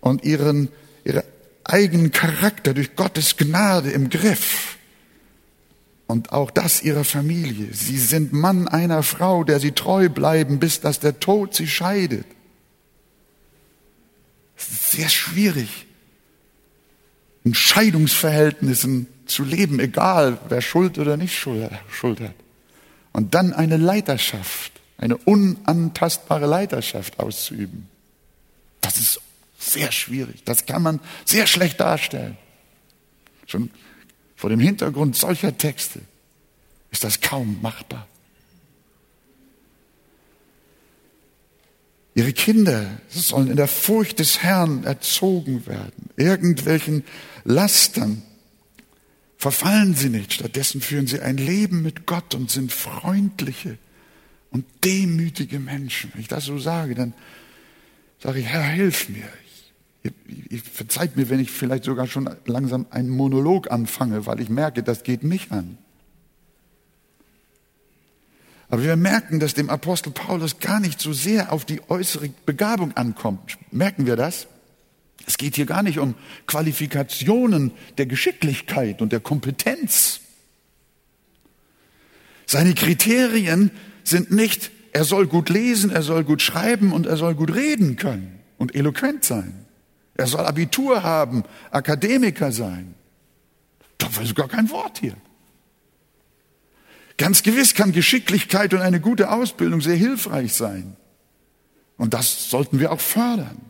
[0.00, 0.70] und ihren,
[1.04, 1.22] ihren
[1.64, 4.78] eigenen Charakter durch Gottes Gnade im Griff
[6.06, 7.74] und auch das ihrer Familie.
[7.74, 12.24] Sie sind Mann einer Frau, der sie treu bleiben, bis dass der Tod sie scheidet.
[14.56, 15.86] Es ist sehr schwierig,
[17.44, 22.34] in Scheidungsverhältnissen zu leben, egal wer Schuld oder nicht Schuld hat.
[23.12, 27.88] Und dann eine Leiterschaft, eine unantastbare Leiterschaft auszuüben.
[28.80, 29.20] Das ist
[29.58, 30.44] sehr schwierig.
[30.44, 32.36] Das kann man sehr schlecht darstellen.
[33.46, 33.70] Schon
[34.36, 36.00] vor dem Hintergrund solcher Texte
[36.90, 38.06] ist das kaum machbar.
[42.14, 46.10] Ihre Kinder sollen in der Furcht des Herrn erzogen werden.
[46.16, 47.04] Irgendwelchen
[47.44, 48.22] Lastern
[49.36, 50.32] verfallen sie nicht.
[50.32, 53.78] Stattdessen führen sie ein Leben mit Gott und sind freundliche
[54.54, 56.12] und demütige Menschen.
[56.14, 57.12] Wenn ich das so sage, dann
[58.22, 59.28] sage ich, Herr, hilf mir.
[60.72, 65.02] Verzeiht mir, wenn ich vielleicht sogar schon langsam einen Monolog anfange, weil ich merke, das
[65.02, 65.76] geht mich an.
[68.68, 72.96] Aber wir merken, dass dem Apostel Paulus gar nicht so sehr auf die äußere Begabung
[72.96, 73.58] ankommt.
[73.72, 74.46] Merken wir das?
[75.26, 76.14] Es geht hier gar nicht um
[76.46, 80.20] Qualifikationen der Geschicklichkeit und der Kompetenz.
[82.46, 83.72] Seine Kriterien
[84.04, 87.96] sind nicht, er soll gut lesen, er soll gut schreiben und er soll gut reden
[87.96, 89.66] können und eloquent sein.
[90.14, 92.94] Er soll Abitur haben, Akademiker sein.
[93.98, 95.16] Da ist gar kein Wort hier.
[97.16, 100.96] Ganz gewiss kann Geschicklichkeit und eine gute Ausbildung sehr hilfreich sein.
[101.96, 103.60] Und das sollten wir auch fördern.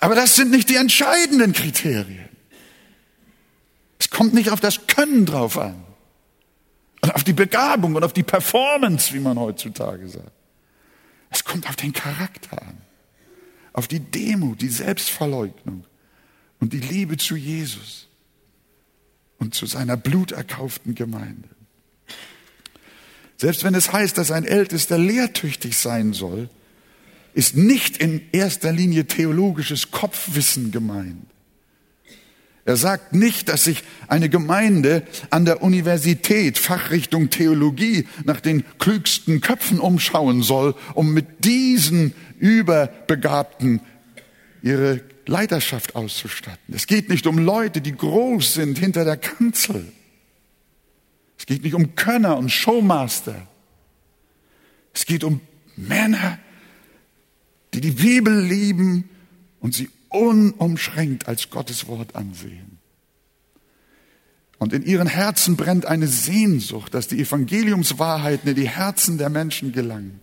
[0.00, 2.28] Aber das sind nicht die entscheidenden Kriterien.
[3.98, 5.82] Es kommt nicht auf das Können drauf an.
[7.06, 10.32] Und auf die Begabung und auf die Performance, wie man heutzutage sagt.
[11.30, 12.78] Es kommt auf den Charakter an
[13.76, 15.84] auf die Demut, die Selbstverleugnung
[16.60, 18.08] und die Liebe zu Jesus
[19.38, 21.48] und zu seiner bluterkauften Gemeinde.
[23.36, 26.48] Selbst wenn es heißt, dass ein Ältester lehrtüchtig sein soll,
[27.34, 31.26] ist nicht in erster Linie theologisches Kopfwissen gemeint.
[32.66, 39.40] Er sagt nicht, dass sich eine Gemeinde an der Universität Fachrichtung Theologie nach den klügsten
[39.40, 43.80] Köpfen umschauen soll, um mit diesen Überbegabten
[44.62, 46.74] ihre Leiterschaft auszustatten.
[46.74, 49.86] Es geht nicht um Leute, die groß sind hinter der Kanzel.
[51.38, 53.46] Es geht nicht um Könner und Showmaster.
[54.92, 55.40] Es geht um
[55.76, 56.40] Männer,
[57.74, 59.08] die die Bibel lieben
[59.60, 62.78] und sie unumschränkt als Gottes Wort ansehen.
[64.58, 69.72] Und in ihren Herzen brennt eine Sehnsucht, dass die Evangeliumswahrheiten in die Herzen der Menschen
[69.72, 70.20] gelangen.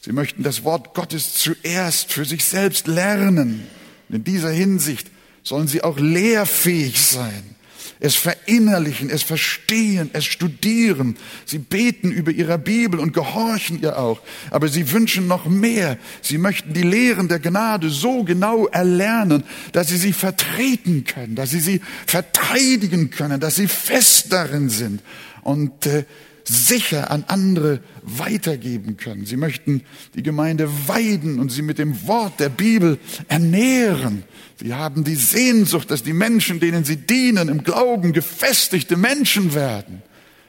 [0.00, 3.66] Sie möchten das Wort Gottes zuerst für sich selbst lernen.
[4.08, 5.10] Und in dieser Hinsicht
[5.42, 7.57] sollen sie auch lehrfähig sein
[8.00, 11.16] es verinnerlichen, es verstehen, es studieren.
[11.44, 14.20] Sie beten über ihrer Bibel und gehorchen ihr auch.
[14.50, 15.98] Aber sie wünschen noch mehr.
[16.22, 21.50] Sie möchten die Lehren der Gnade so genau erlernen, dass sie sie vertreten können, dass
[21.50, 25.02] sie sie verteidigen können, dass sie fest darin sind
[25.42, 26.04] und äh,
[26.48, 29.26] sicher an andere weitergeben können.
[29.26, 29.82] Sie möchten
[30.14, 34.24] die Gemeinde weiden und sie mit dem Wort der Bibel ernähren.
[34.56, 40.02] Sie haben die Sehnsucht, dass die Menschen, denen sie dienen, im Glauben gefestigte Menschen werden.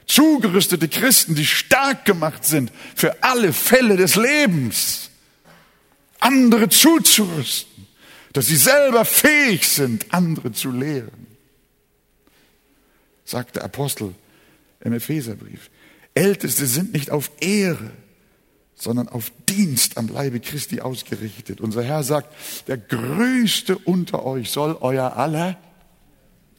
[0.06, 5.10] Zugerüstete Christen, die stark gemacht sind für alle Fälle des Lebens.
[6.18, 7.86] Andere zuzurüsten,
[8.32, 11.26] dass sie selber fähig sind, andere zu lehren.
[13.24, 14.14] Sagt der Apostel
[14.80, 15.70] im Epheserbrief.
[16.14, 17.90] Älteste sind nicht auf Ehre,
[18.74, 21.60] sondern auf Dienst am Leibe Christi ausgerichtet.
[21.60, 22.34] Unser Herr sagt,
[22.66, 25.58] der Größte unter euch soll euer aller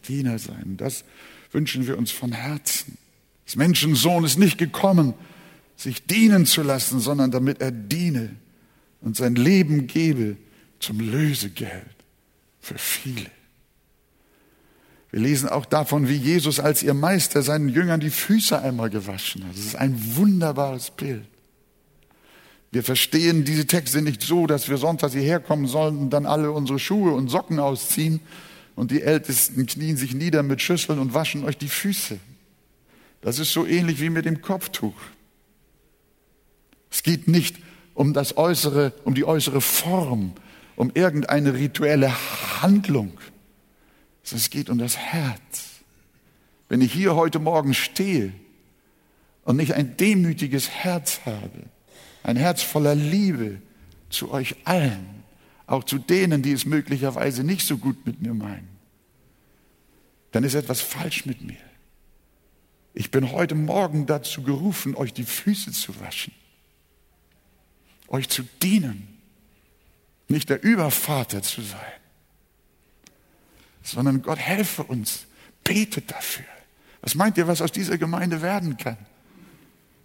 [0.08, 0.76] Diener sein.
[0.78, 1.04] Das
[1.52, 2.98] wünschen wir uns von Herzen.
[3.46, 5.14] Das Menschensohn ist nicht gekommen,
[5.76, 8.36] sich dienen zu lassen, sondern damit er diene
[9.02, 10.38] und sein Leben gebe
[10.80, 11.96] zum Lösegeld
[12.60, 13.30] für viele.
[15.12, 19.44] Wir lesen auch davon, wie Jesus als ihr Meister seinen Jüngern die Füße einmal gewaschen
[19.44, 19.52] hat.
[19.52, 21.26] Das ist ein wunderbares Bild.
[22.72, 26.52] Wir verstehen diese Texte nicht so, dass wir sonntags hierher kommen sollen und dann alle
[26.52, 28.22] unsere Schuhe und Socken ausziehen
[28.76, 32.18] und die Ältesten knien sich nieder mit Schüsseln und waschen euch die Füße.
[33.20, 34.96] Das ist so ähnlich wie mit dem Kopftuch.
[36.90, 37.58] Es geht nicht
[37.94, 40.32] um das äußere, um die äußere Form,
[40.78, 42.14] um irgendeine rituelle
[42.62, 43.12] Handlung,
[44.34, 45.82] es geht um das Herz.
[46.70, 48.34] Wenn ich hier heute Morgen stehe
[49.44, 51.64] und nicht ein demütiges Herz habe,
[52.24, 53.62] ein Herz voller Liebe
[54.10, 55.24] zu euch allen,
[55.68, 58.70] auch zu denen, die es möglicherweise nicht so gut mit mir meinen,
[60.32, 61.58] dann ist etwas falsch mit mir.
[62.94, 66.34] Ich bin heute Morgen dazu gerufen, euch die Füße zu waschen,
[68.08, 69.08] euch zu dienen,
[70.28, 72.01] nicht der Übervater zu sein,
[73.84, 75.26] sondern Gott helfe uns,
[75.64, 76.46] betet dafür.
[77.02, 78.98] Was meint ihr, was aus dieser Gemeinde werden kann?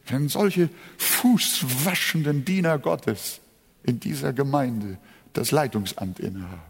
[0.08, 3.40] wenn solche fußwaschenden Diener Gottes
[3.82, 4.98] in dieser Gemeinde
[5.32, 6.60] das Leitungsamt innehaben.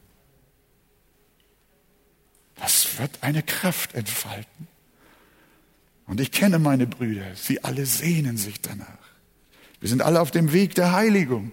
[2.56, 4.68] Das wird eine Kraft entfalten.
[6.06, 8.86] Und ich kenne meine Brüder, sie alle sehnen sich danach.
[9.80, 11.52] Wir sind alle auf dem Weg der Heiligung.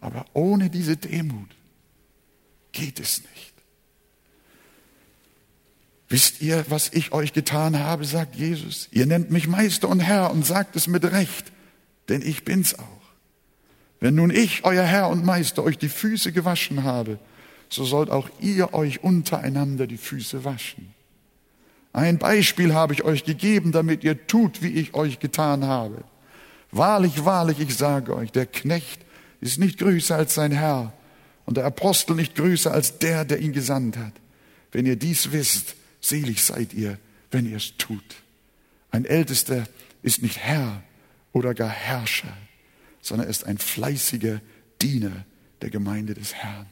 [0.00, 1.50] Aber ohne diese Demut
[2.70, 3.47] geht es nicht.
[6.08, 8.88] Wisst ihr, was ich euch getan habe, sagt Jesus.
[8.92, 11.52] Ihr nennt mich Meister und Herr und sagt es mit Recht,
[12.08, 12.98] denn ich bin's auch.
[14.00, 17.18] Wenn nun ich, euer Herr und Meister, euch die Füße gewaschen habe,
[17.68, 20.94] so sollt auch ihr euch untereinander die Füße waschen.
[21.92, 26.04] Ein Beispiel habe ich euch gegeben, damit ihr tut, wie ich euch getan habe.
[26.70, 29.00] Wahrlich, wahrlich, ich sage euch, der Knecht
[29.40, 30.92] ist nicht größer als sein Herr
[31.44, 34.12] und der Apostel nicht größer als der, der ihn gesandt hat.
[34.70, 36.98] Wenn ihr dies wisst, Selig seid ihr,
[37.30, 38.22] wenn ihr es tut.
[38.90, 39.64] Ein Ältester
[40.02, 40.82] ist nicht Herr
[41.32, 42.36] oder gar Herrscher,
[43.00, 44.40] sondern ist ein fleißiger
[44.80, 45.24] Diener
[45.60, 46.66] der Gemeinde des Herrn.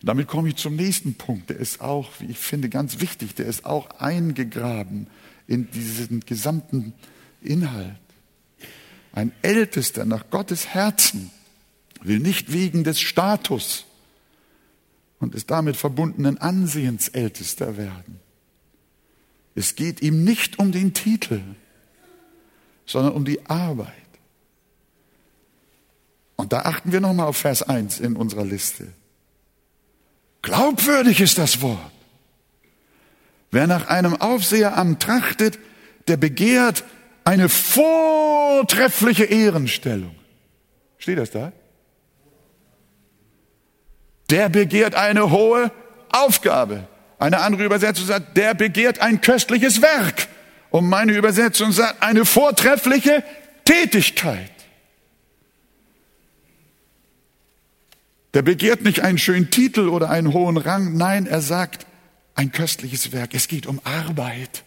[0.00, 1.50] Und damit komme ich zum nächsten Punkt.
[1.50, 3.34] Der ist auch, wie ich finde, ganz wichtig.
[3.34, 5.08] Der ist auch eingegraben
[5.46, 6.92] in diesen gesamten
[7.42, 7.98] Inhalt.
[9.12, 11.30] Ein Ältester nach Gottes Herzen
[12.00, 13.86] will nicht wegen des Status
[15.20, 18.20] und des damit verbundenen Ansehens Ältester werden.
[19.54, 21.40] Es geht ihm nicht um den Titel,
[22.86, 23.92] sondern um die Arbeit.
[26.36, 28.86] Und da achten wir nochmal auf Vers 1 in unserer Liste.
[30.42, 31.92] Glaubwürdig ist das Wort.
[33.50, 35.58] Wer nach einem Aufseheramt trachtet,
[36.06, 36.84] der begehrt
[37.24, 40.14] eine vortreffliche Ehrenstellung.
[40.98, 41.52] Steht das da?
[44.30, 45.72] Der begehrt eine hohe
[46.10, 46.86] Aufgabe.
[47.18, 50.28] Eine andere Übersetzung sagt, der begehrt ein köstliches Werk.
[50.70, 53.24] Und meine Übersetzung sagt, eine vortreffliche
[53.64, 54.50] Tätigkeit.
[58.34, 60.96] Der begehrt nicht einen schönen Titel oder einen hohen Rang.
[60.96, 61.86] Nein, er sagt
[62.34, 63.34] ein köstliches Werk.
[63.34, 64.62] Es geht um Arbeit,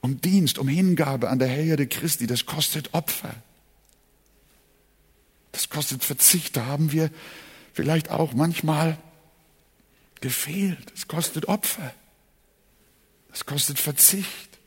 [0.00, 2.26] um Dienst, um Hingabe an der Herde Christi.
[2.26, 3.34] Das kostet Opfer.
[5.52, 6.56] Das kostet Verzicht.
[6.56, 7.10] Da haben wir
[7.74, 8.96] vielleicht auch manchmal
[10.20, 10.92] gefehlt.
[10.94, 11.92] Es kostet Opfer.
[13.32, 14.58] Es kostet Verzicht.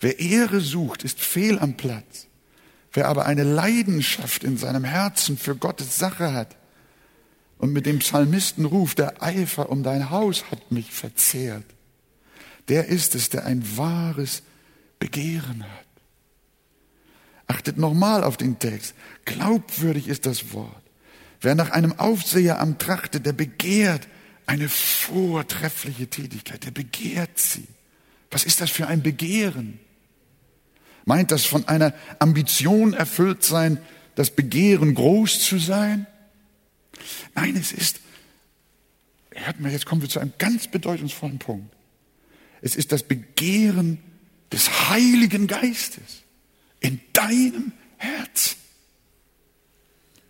[0.00, 2.28] Wer Ehre sucht, ist fehl am Platz.
[2.92, 6.56] Wer aber eine Leidenschaft in seinem Herzen für Gottes Sache hat
[7.58, 11.64] und mit dem Psalmisten ruft, der Eifer um dein Haus hat mich verzehrt,
[12.68, 14.42] der ist es, der ein wahres
[14.98, 15.86] Begehren hat.
[17.48, 18.94] Achtet nochmal auf den Text.
[19.24, 20.85] Glaubwürdig ist das Wort.
[21.40, 24.08] Wer nach einem Aufseher am trachtet, der begehrt
[24.46, 27.66] eine vortreffliche Tätigkeit, der begehrt sie.
[28.30, 29.78] Was ist das für ein Begehren?
[31.04, 33.78] Meint das von einer Ambition erfüllt sein,
[34.14, 36.06] das Begehren groß zu sein?
[37.34, 38.00] Nein, es ist,
[39.30, 41.72] hört mal, jetzt kommen wir zu einem ganz bedeutungsvollen Punkt.
[42.62, 43.98] Es ist das Begehren
[44.50, 46.22] des Heiligen Geistes
[46.80, 48.56] in deinem Herzen.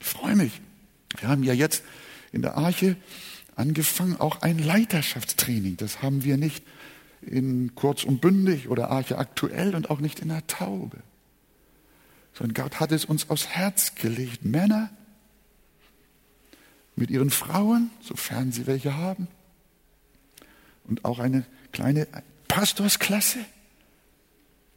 [0.01, 0.53] Ich freue mich,
[1.21, 1.83] wir haben ja jetzt
[2.33, 2.97] in der Arche
[3.55, 5.77] angefangen, auch ein Leiterschaftstraining.
[5.77, 6.64] Das haben wir nicht
[7.23, 10.99] in Kurz und Bündig oder Arche aktuell und auch nicht in der Taube.
[12.35, 14.45] Sondern Gott hat es uns aufs Herz gelegt.
[14.45, 14.91] Männer
[16.95, 19.29] mit ihren Frauen, sofern sie welche haben,
[20.85, 22.07] und auch eine kleine
[22.49, 23.39] Pastorsklasse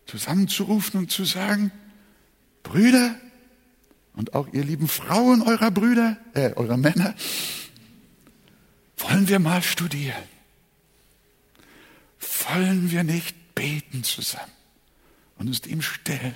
[0.05, 1.71] zusammenzurufen und zu sagen,
[2.63, 3.15] Brüder,
[4.19, 7.15] und auch ihr lieben Frauen eurer Brüder, äh, eurer Männer,
[8.97, 10.21] wollen wir mal studieren.
[12.49, 14.51] Wollen wir nicht beten zusammen
[15.37, 16.35] und uns dem stellen,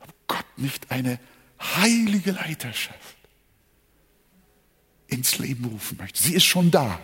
[0.00, 1.20] ob Gott nicht eine
[1.60, 3.16] heilige Leiterschaft
[5.06, 6.20] ins Leben rufen möchte.
[6.20, 6.98] Sie ist schon da.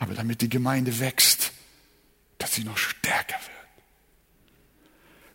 [0.00, 1.52] Aber damit die Gemeinde wächst,
[2.38, 3.84] dass sie noch stärker wird.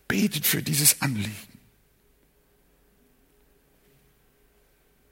[0.06, 1.55] Betet für dieses Anliegen.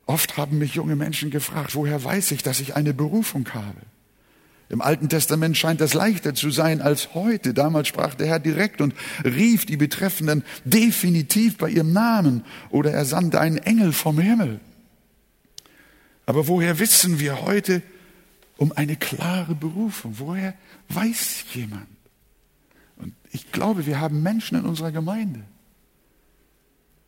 [0.07, 3.81] Oft haben mich junge Menschen gefragt, woher weiß ich, dass ich eine Berufung habe?
[4.69, 7.55] Im Alten Testament scheint das leichter zu sein als heute.
[7.55, 8.95] Damals sprach der Herr direkt und
[9.25, 14.61] rief die Betreffenden definitiv bei ihrem Namen oder er sandte einen Engel vom Himmel.
[16.27, 17.83] Aber woher wissen wir heute
[18.57, 20.15] um eine klare Berufung?
[20.19, 20.55] Woher
[20.89, 21.87] weiß jemand?
[22.97, 25.45] Und ich glaube, wir haben Menschen in unserer Gemeinde,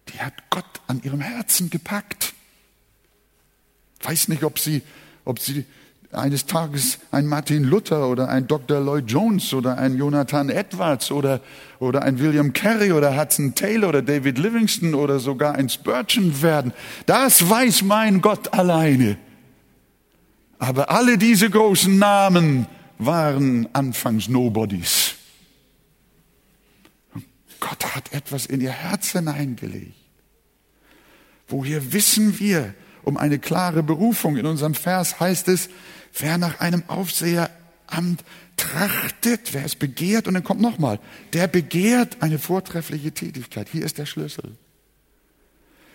[0.09, 2.26] die hat Gott an ihrem Herzen gepackt
[4.07, 4.83] weiß nicht, ob sie,
[5.25, 5.65] ob sie
[6.13, 8.81] eines Tages ein Martin Luther oder ein Dr.
[8.81, 11.41] Lloyd Jones oder ein Jonathan Edwards oder,
[11.79, 16.73] oder ein William Carey oder Hudson Taylor oder David Livingston oder sogar ein Spurgeon werden.
[17.07, 19.19] Das weiß mein Gott alleine.
[20.59, 22.67] Aber alle diese großen Namen
[22.99, 25.15] waren anfangs Nobodies.
[27.61, 29.95] Gott hat etwas in ihr Herz hineingelegt.
[31.49, 32.75] Woher wissen wir,
[33.07, 34.37] um eine klare Berufung.
[34.37, 35.71] In unserem Vers heißt es,
[36.19, 38.25] wer nach einem Aufseheramt
[38.57, 40.99] trachtet, wer es begehrt, und dann kommt nochmal,
[41.33, 43.69] der begehrt eine vortreffliche Tätigkeit.
[43.71, 44.57] Hier ist der Schlüssel.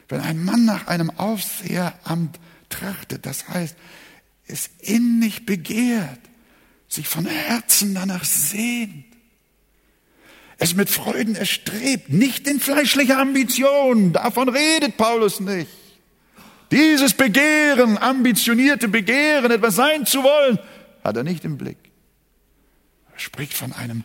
[0.08, 2.40] Wenn ein Mann nach einem Aufseheramt
[2.70, 3.76] trachtet, das heißt,
[4.48, 6.20] es innig begehrt,
[6.88, 9.06] sich von Herzen danach sehnt,
[10.58, 15.81] es mit Freuden erstrebt, nicht in fleischlicher Ambition, davon redet Paulus nicht,
[16.72, 20.60] dieses Begehren, ambitionierte Begehren, etwas sein zu wollen,
[21.04, 21.78] hat er nicht im Blick.
[23.14, 24.04] Er spricht von einem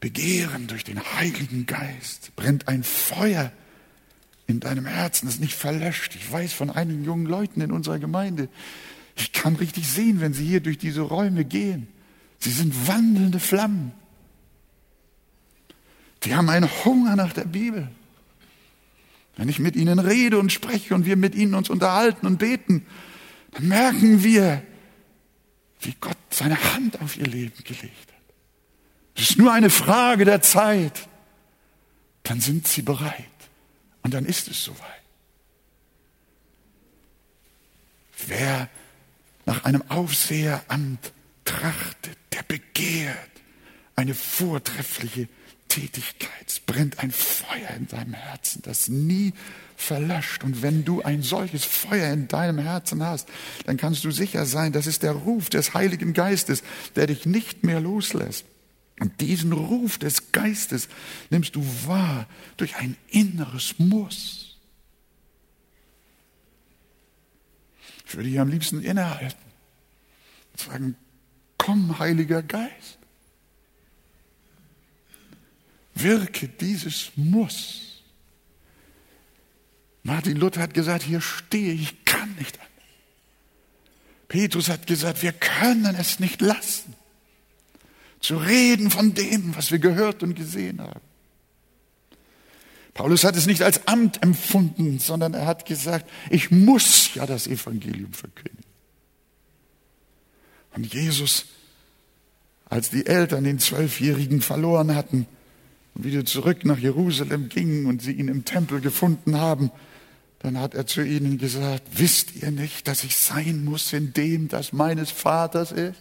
[0.00, 2.34] Begehren durch den Heiligen Geist.
[2.36, 3.52] Brennt ein Feuer
[4.46, 6.14] in deinem Herzen, das nicht verlöscht.
[6.16, 8.48] Ich weiß von einigen jungen Leuten in unserer Gemeinde,
[9.16, 11.88] ich kann richtig sehen, wenn sie hier durch diese Räume gehen.
[12.38, 13.92] Sie sind wandelnde Flammen.
[16.22, 17.88] Die haben einen Hunger nach der Bibel.
[19.36, 22.86] Wenn ich mit ihnen rede und spreche und wir mit ihnen uns unterhalten und beten,
[23.52, 24.62] dann merken wir,
[25.80, 28.34] wie Gott seine Hand auf ihr Leben gelegt hat.
[29.14, 31.08] Es ist nur eine Frage der Zeit.
[32.22, 33.24] Dann sind sie bereit.
[34.02, 34.78] Und dann ist es soweit.
[38.26, 38.68] Wer
[39.46, 41.12] nach einem Aufseheramt
[41.44, 43.16] trachtet, der begehrt
[43.96, 45.28] eine vortreffliche
[45.70, 46.60] Tätigkeit.
[46.66, 49.32] Brennt ein Feuer in deinem Herzen, das nie
[49.76, 50.44] verlöscht.
[50.44, 53.28] Und wenn du ein solches Feuer in deinem Herzen hast,
[53.64, 56.62] dann kannst du sicher sein, das ist der Ruf des Heiligen Geistes,
[56.96, 58.44] der dich nicht mehr loslässt.
[58.98, 60.88] Und diesen Ruf des Geistes
[61.30, 62.26] nimmst du wahr
[62.58, 64.58] durch ein inneres Muss.
[68.06, 69.38] Ich würde hier am liebsten innehalten
[70.52, 70.96] und sagen,
[71.56, 72.99] komm, Heiliger Geist
[76.02, 78.02] wirke dieses Muss.
[80.02, 82.70] Martin Luther hat gesagt, hier stehe ich, kann nicht anders.
[84.28, 86.94] Petrus hat gesagt, wir können es nicht lassen,
[88.20, 91.00] zu reden von dem, was wir gehört und gesehen haben.
[92.94, 97.46] Paulus hat es nicht als Amt empfunden, sondern er hat gesagt, ich muss ja das
[97.46, 98.64] Evangelium verkündigen.
[100.74, 101.46] Und Jesus,
[102.68, 105.26] als die Eltern den Zwölfjährigen verloren hatten,
[105.94, 109.70] und wieder zurück nach Jerusalem gingen und sie ihn im Tempel gefunden haben,
[110.40, 114.48] dann hat er zu ihnen gesagt, wisst ihr nicht, dass ich sein muss in dem,
[114.48, 116.00] das meines Vaters ist?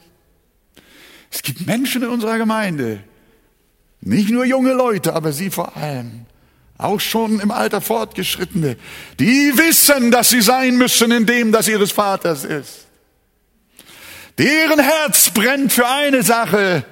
[1.32, 3.04] Es gibt Menschen in unserer Gemeinde,
[4.02, 6.26] nicht nur junge Leute, aber sie vor allem,
[6.78, 8.78] auch schon im Alter fortgeschrittene,
[9.20, 12.88] die wissen, dass sie sein müssen in dem, das ihres Vaters ist.
[14.38, 16.86] Deren Herz brennt für eine Sache,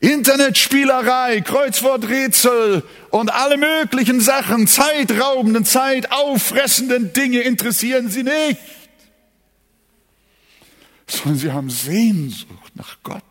[0.00, 8.60] Internetspielerei, Kreuzworträtsel und alle möglichen Sachen, zeitraubenden, zeitauffressenden Dinge interessieren sie nicht.
[11.06, 13.22] Sondern sie haben Sehnsucht nach Gott,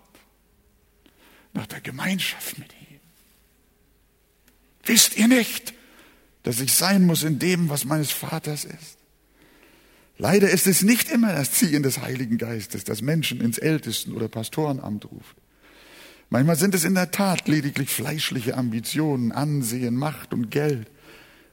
[1.53, 2.99] nach der Gemeinschaft mit ihm.
[4.85, 5.73] Wisst ihr nicht,
[6.43, 8.97] dass ich sein muss in dem, was meines Vaters ist?
[10.17, 14.29] Leider ist es nicht immer das Ziehen des Heiligen Geistes, das Menschen ins Ältesten- oder
[14.29, 15.35] Pastorenamt ruft.
[16.29, 20.89] Manchmal sind es in der Tat lediglich fleischliche Ambitionen, Ansehen, Macht und Geld.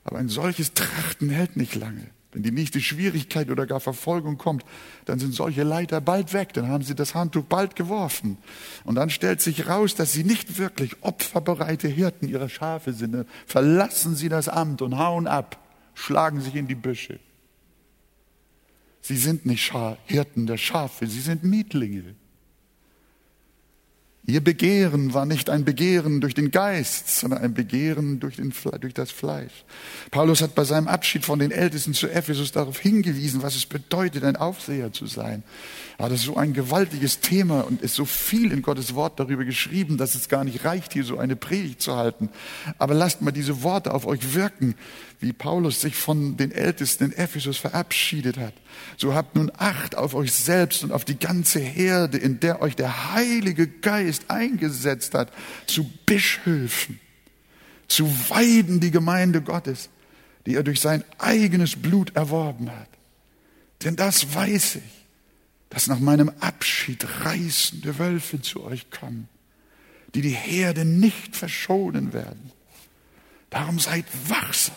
[0.04, 2.10] Aber ein solches Trachten hält nicht lange.
[2.32, 4.64] Wenn die nächste Schwierigkeit oder gar Verfolgung kommt,
[5.04, 8.38] dann sind solche Leiter bald weg, dann haben sie das Handtuch bald geworfen.
[8.84, 13.26] Und dann stellt sich raus, dass sie nicht wirklich opferbereite Hirten ihrer Schafe sind.
[13.46, 15.58] Verlassen sie das Amt und hauen ab,
[15.92, 17.20] schlagen sich in die Büsche.
[19.02, 19.72] Sie sind nicht
[20.06, 22.14] Hirten der Schafe, sie sind Mietlinge.
[24.24, 28.94] Ihr Begehren war nicht ein Begehren durch den Geist, sondern ein Begehren durch, den, durch,
[28.94, 29.64] das Fleisch.
[30.12, 34.22] Paulus hat bei seinem Abschied von den Ältesten zu Ephesus darauf hingewiesen, was es bedeutet,
[34.22, 35.42] ein Aufseher zu sein.
[36.02, 39.44] Aber das ist so ein gewaltiges Thema und ist so viel in Gottes Wort darüber
[39.44, 42.28] geschrieben, dass es gar nicht reicht, hier so eine Predigt zu halten.
[42.76, 44.74] Aber lasst mal diese Worte auf euch wirken,
[45.20, 48.52] wie Paulus sich von den Ältesten in Ephesus verabschiedet hat.
[48.96, 52.74] So habt nun Acht auf euch selbst und auf die ganze Herde, in der euch
[52.74, 55.30] der Heilige Geist eingesetzt hat,
[55.68, 56.98] zu Bischöfen,
[57.86, 59.88] zu weiden die Gemeinde Gottes,
[60.46, 62.88] die er durch sein eigenes Blut erworben hat.
[63.84, 65.01] Denn das weiß ich,
[65.72, 69.28] dass nach meinem Abschied reißende Wölfe zu euch kommen,
[70.14, 72.52] die die Herde nicht verschonen werden.
[73.48, 74.76] Darum seid wachsam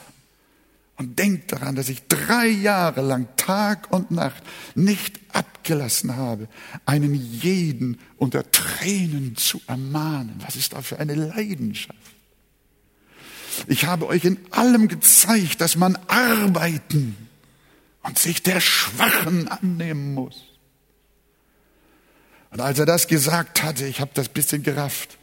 [0.95, 4.41] und denkt daran, dass ich drei Jahre lang Tag und Nacht
[4.73, 6.47] nicht abgelassen habe,
[6.85, 10.35] einen jeden unter Tränen zu ermahnen.
[10.45, 11.99] Was ist da für eine Leidenschaft?
[13.67, 17.17] Ich habe euch in allem gezeigt, dass man arbeiten
[18.01, 20.54] und sich der Schwachen annehmen muss.
[22.55, 25.17] Und als er das gesagt hatte, ich habe das bisschen gerafft,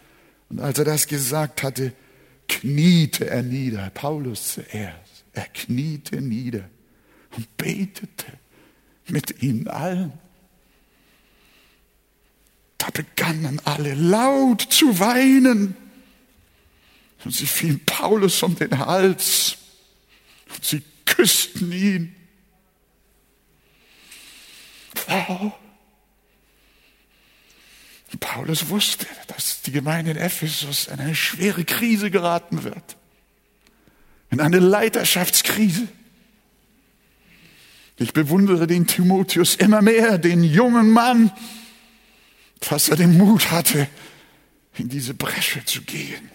[0.51, 1.95] und als er das gesagt hatte,
[2.47, 5.24] kniete er nieder, Paulus zuerst.
[5.33, 6.68] Er kniete nieder
[7.35, 8.26] und betete
[9.09, 10.12] mit ihnen allen.
[12.76, 15.74] Da begannen alle laut zu weinen.
[17.24, 19.57] Und sie fielen Paulus um den Hals
[20.55, 22.14] und sie küssten ihn.
[25.09, 25.53] Oh.
[28.19, 32.97] Paulus wusste, dass die Gemeinde in Ephesus in eine schwere Krise geraten wird
[34.33, 35.87] in eine Leiterschaftskrise.
[37.99, 41.31] Ich bewundere den Timotheus immer mehr, den jungen Mann,
[42.61, 43.87] dass er den Mut hatte,
[44.79, 46.31] in diese Bresche zu gehen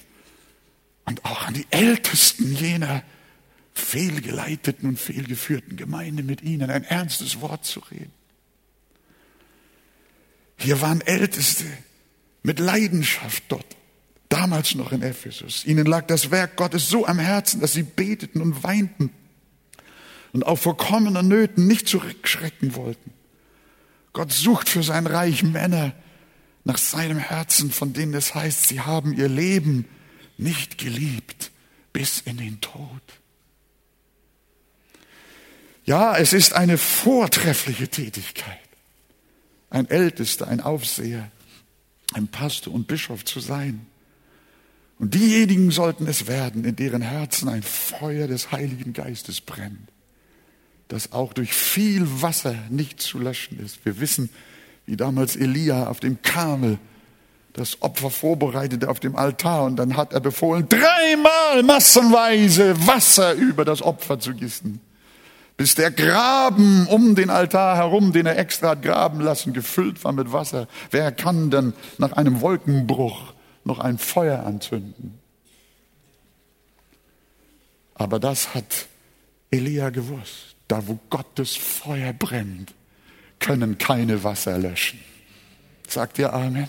[1.06, 3.04] und auch an die Ältesten jener
[3.74, 8.14] fehlgeleiteten und fehlgeführten Gemeinde mit ihnen ein ernstes Wort zu reden.
[10.58, 11.66] Hier waren Älteste
[12.43, 13.78] mit Leidenschaft dort
[14.30, 15.66] damals noch in Ephesus.
[15.66, 19.12] Ihnen lag das Werk Gottes so am Herzen, dass sie beteten und weinten
[20.34, 23.14] und auf vorkommener Nöten nicht zurückschrecken wollten.
[24.14, 25.93] Gott sucht für sein Reich Männer
[26.64, 29.86] nach seinem Herzen, von denen es heißt, sie haben ihr Leben
[30.38, 31.51] nicht geliebt
[31.93, 33.01] bis in den Tod.
[35.86, 38.60] Ja, es ist eine vortreffliche Tätigkeit,
[39.70, 41.30] ein Ältester, ein Aufseher,
[42.13, 43.86] ein Pastor und Bischof zu sein.
[44.99, 49.89] Und diejenigen sollten es werden, in deren Herzen ein Feuer des Heiligen Geistes brennt,
[50.88, 53.86] das auch durch viel Wasser nicht zu löschen ist.
[53.86, 54.30] Wir wissen,
[54.86, 56.80] wie damals Elia auf dem Kamel
[57.53, 63.65] das Opfer vorbereitete auf dem Altar und dann hat er befohlen, dreimal massenweise Wasser über
[63.65, 64.80] das Opfer zu gießen,
[65.58, 70.14] bis der Graben um den Altar herum, den er extra hat graben lassen, gefüllt war
[70.14, 70.68] mit Wasser.
[70.91, 73.34] Wer kann denn nach einem Wolkenbruch
[73.68, 75.20] noch ein Feuer anzünden.
[77.93, 78.88] Aber das hat
[79.51, 80.55] Elia gewusst.
[80.68, 82.74] Da, wo Gottes Feuer brennt,
[83.39, 84.99] können keine Wasser löschen.
[85.88, 86.68] Sagt ihr Amen?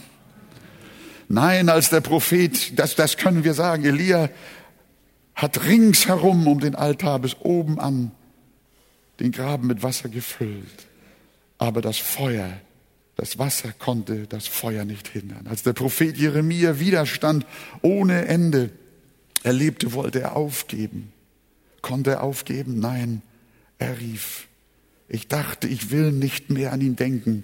[1.29, 4.31] Nein, als der Prophet, das, das können wir sagen, Elia
[5.35, 8.13] hat ringsherum um den Altar bis oben an
[9.21, 10.87] den Graben mit Wasser gefüllt.
[11.59, 12.61] Aber das Feuer
[13.19, 15.49] das Wasser konnte das Feuer nicht hindern.
[15.49, 17.45] Als der Prophet Jeremia Widerstand
[17.83, 18.71] ohne Ende
[19.43, 21.13] erlebte, wollte er aufgeben.
[21.83, 22.79] Konnte er aufgeben?
[22.79, 23.23] Nein,
[23.79, 24.47] er rief.
[25.09, 27.43] Ich dachte, ich will nicht mehr an ihn denken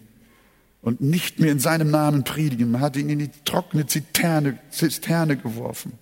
[0.81, 2.71] und nicht mehr in seinem Namen predigen.
[2.71, 5.95] Man hat ihn in die trockene Zisterne, Zisterne geworfen.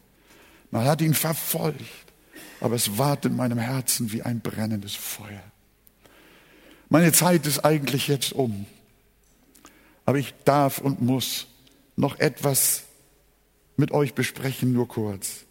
[0.70, 1.81] Man hat ihn verfolgt.
[2.61, 5.51] Aber es ward in meinem Herzen wie ein brennendes Feuer.
[6.93, 8.66] Meine Zeit ist eigentlich jetzt um.
[10.05, 11.47] Aber ich darf und muss
[11.97, 12.82] noch etwas
[13.78, 15.47] mit euch besprechen, nur kurz,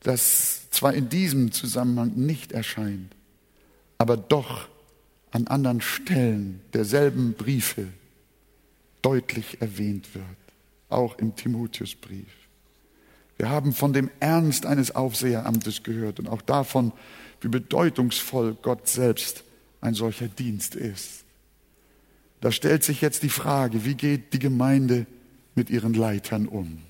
[0.00, 3.14] das zwar in diesem Zusammenhang nicht erscheint,
[3.98, 4.68] aber doch
[5.32, 7.88] an anderen Stellen derselben Briefe
[9.02, 10.24] deutlich erwähnt wird,
[10.88, 12.32] auch im Timotheusbrief.
[13.36, 16.92] Wir haben von dem Ernst eines Aufseheramtes gehört und auch davon,
[17.42, 19.44] wie bedeutungsvoll Gott selbst
[19.80, 21.24] ein solcher Dienst ist.
[22.40, 25.06] Da stellt sich jetzt die Frage, wie geht die Gemeinde
[25.54, 26.82] mit ihren Leitern um?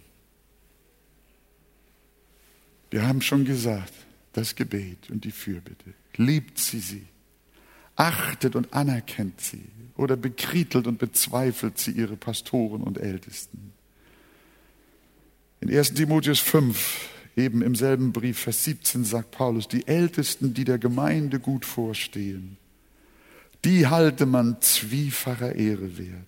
[2.90, 3.92] Wir haben schon gesagt,
[4.32, 5.94] das Gebet und die Fürbitte.
[6.16, 7.06] Liebt sie sie,
[7.96, 9.64] achtet und anerkennt sie
[9.96, 13.72] oder bekrietelt und bezweifelt sie ihre Pastoren und Ältesten.
[15.60, 20.64] In 1 Timotheus 5, eben im selben Brief, Vers 17, sagt Paulus, die Ältesten, die
[20.64, 22.56] der Gemeinde gut vorstehen,
[23.64, 26.26] die halte man zwiefacher Ehre wert,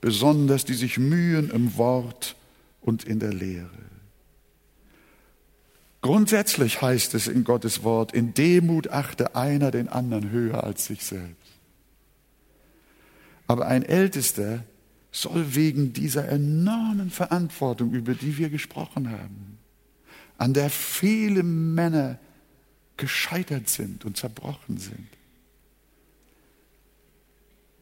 [0.00, 2.36] besonders die sich mühen im Wort
[2.80, 3.70] und in der Lehre.
[6.02, 11.02] Grundsätzlich heißt es in Gottes Wort, in Demut achte einer den anderen höher als sich
[11.02, 11.34] selbst.
[13.48, 14.64] Aber ein Ältester
[15.10, 19.58] soll wegen dieser enormen Verantwortung, über die wir gesprochen haben,
[20.38, 22.18] an der viele Männer
[22.96, 25.08] gescheitert sind und zerbrochen sind,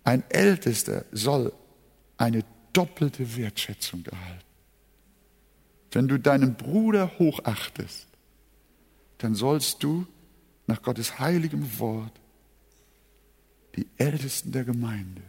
[0.04, 1.52] ein Ältester soll
[2.16, 4.44] eine doppelte Wertschätzung erhalten.
[5.92, 8.06] Wenn du deinen Bruder hochachtest,
[9.18, 10.06] dann sollst du
[10.66, 12.20] nach Gottes heiligem Wort
[13.76, 15.22] die Ältesten der Gemeinde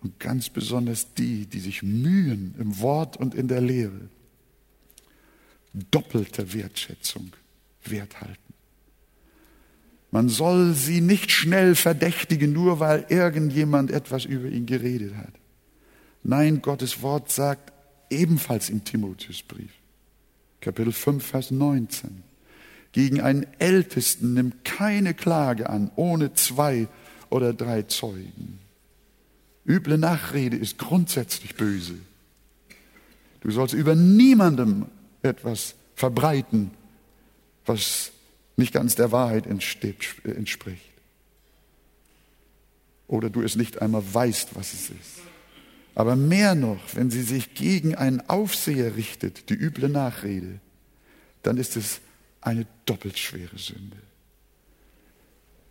[0.00, 4.08] und ganz besonders die, die sich mühen im Wort und in der Lehre,
[5.72, 7.32] doppelte Wertschätzung
[7.84, 8.49] wert halten.
[10.10, 15.32] Man soll sie nicht schnell verdächtigen, nur weil irgendjemand etwas über ihn geredet hat.
[16.22, 17.72] Nein, Gottes Wort sagt
[18.10, 19.70] ebenfalls im Timotheusbrief,
[20.60, 22.22] Kapitel 5, Vers 19,
[22.92, 26.88] gegen einen Ältesten nimm keine Klage an, ohne zwei
[27.30, 28.58] oder drei Zeugen.
[29.64, 31.94] Üble Nachrede ist grundsätzlich böse.
[33.40, 34.86] Du sollst über niemandem
[35.22, 36.72] etwas verbreiten,
[37.64, 38.10] was
[38.60, 40.84] nicht ganz der Wahrheit entspricht.
[43.08, 45.20] Oder du es nicht einmal weißt, was es ist.
[45.96, 50.60] Aber mehr noch, wenn sie sich gegen einen Aufseher richtet, die üble Nachrede,
[51.42, 52.00] dann ist es
[52.40, 53.96] eine doppelt schwere Sünde.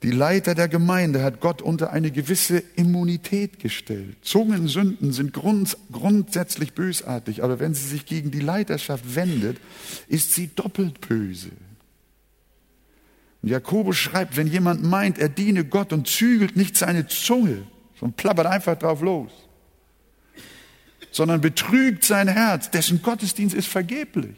[0.03, 4.15] Die Leiter der Gemeinde hat Gott unter eine gewisse Immunität gestellt.
[4.21, 9.57] Zungensünden sind grund, grundsätzlich bösartig, aber wenn sie sich gegen die Leiterschaft wendet,
[10.07, 11.49] ist sie doppelt böse.
[13.41, 17.65] Jakobus schreibt, wenn jemand meint, er diene Gott und zügelt nicht seine Zunge
[18.01, 19.31] und plappert einfach drauf los,
[21.11, 24.35] sondern betrügt sein Herz, dessen Gottesdienst ist vergeblich.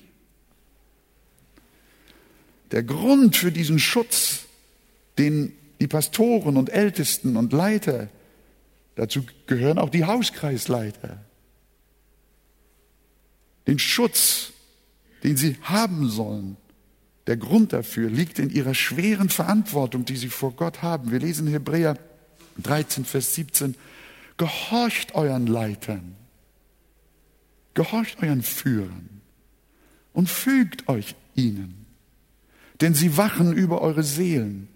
[2.72, 4.46] Der Grund für diesen Schutz,
[5.18, 8.08] den die Pastoren und Ältesten und Leiter,
[8.96, 11.26] dazu gehören auch die Hauskreisleiter,
[13.68, 14.54] den Schutz,
[15.24, 16.56] den sie haben sollen,
[17.32, 21.12] der Grund dafür liegt in ihrer schweren Verantwortung, die sie vor Gott haben.
[21.12, 21.98] Wir lesen Hebräer
[22.58, 23.76] 13, Vers 17,
[24.36, 26.18] gehorcht euren Leitern,
[27.74, 29.22] gehorcht euren Führern
[30.12, 31.86] und fügt euch ihnen,
[32.82, 34.68] denn sie wachen über eure Seelen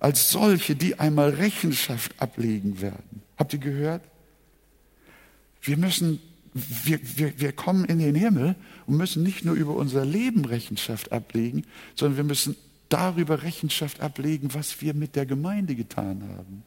[0.00, 3.22] als solche, die einmal Rechenschaft ablegen werden.
[3.36, 4.02] Habt ihr gehört?
[5.62, 6.18] Wir müssen
[6.54, 8.56] wir, wir, wir kommen in den Himmel
[8.90, 11.64] und müssen nicht nur über unser Leben Rechenschaft ablegen,
[11.94, 12.56] sondern wir müssen
[12.88, 16.64] darüber Rechenschaft ablegen, was wir mit der Gemeinde getan haben.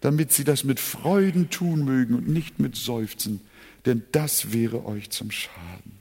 [0.00, 3.42] Damit sie das mit Freuden tun mögen und nicht mit Seufzen,
[3.84, 5.98] denn das wäre euch zum Schaden.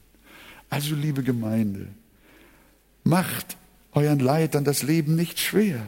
[0.69, 1.89] Also liebe Gemeinde,
[3.03, 3.57] macht
[3.91, 5.85] euren Leitern das Leben nicht schwer,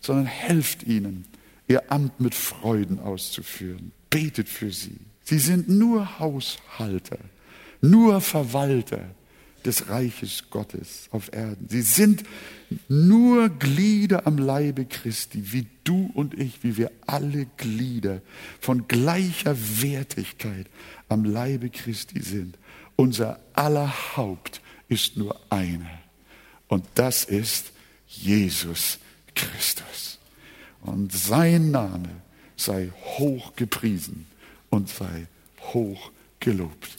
[0.00, 1.24] sondern helft ihnen,
[1.66, 3.90] ihr Amt mit Freuden auszuführen.
[4.10, 4.98] Betet für sie.
[5.24, 7.18] Sie sind nur Haushalter,
[7.80, 9.04] nur Verwalter
[9.64, 11.68] des Reiches Gottes auf Erden.
[11.68, 12.22] Sie sind
[12.88, 18.22] nur Glieder am Leibe Christi, wie du und ich, wie wir alle Glieder
[18.60, 20.66] von gleicher Wertigkeit
[21.08, 22.56] am Leibe Christi sind.
[22.96, 25.98] Unser aller Haupt ist nur einer.
[26.68, 27.72] Und das ist
[28.06, 28.98] Jesus
[29.34, 30.18] Christus.
[30.82, 32.10] Und sein Name
[32.56, 34.26] sei hoch gepriesen
[34.70, 35.26] und sei
[35.72, 36.10] hoch
[36.40, 36.98] gelobt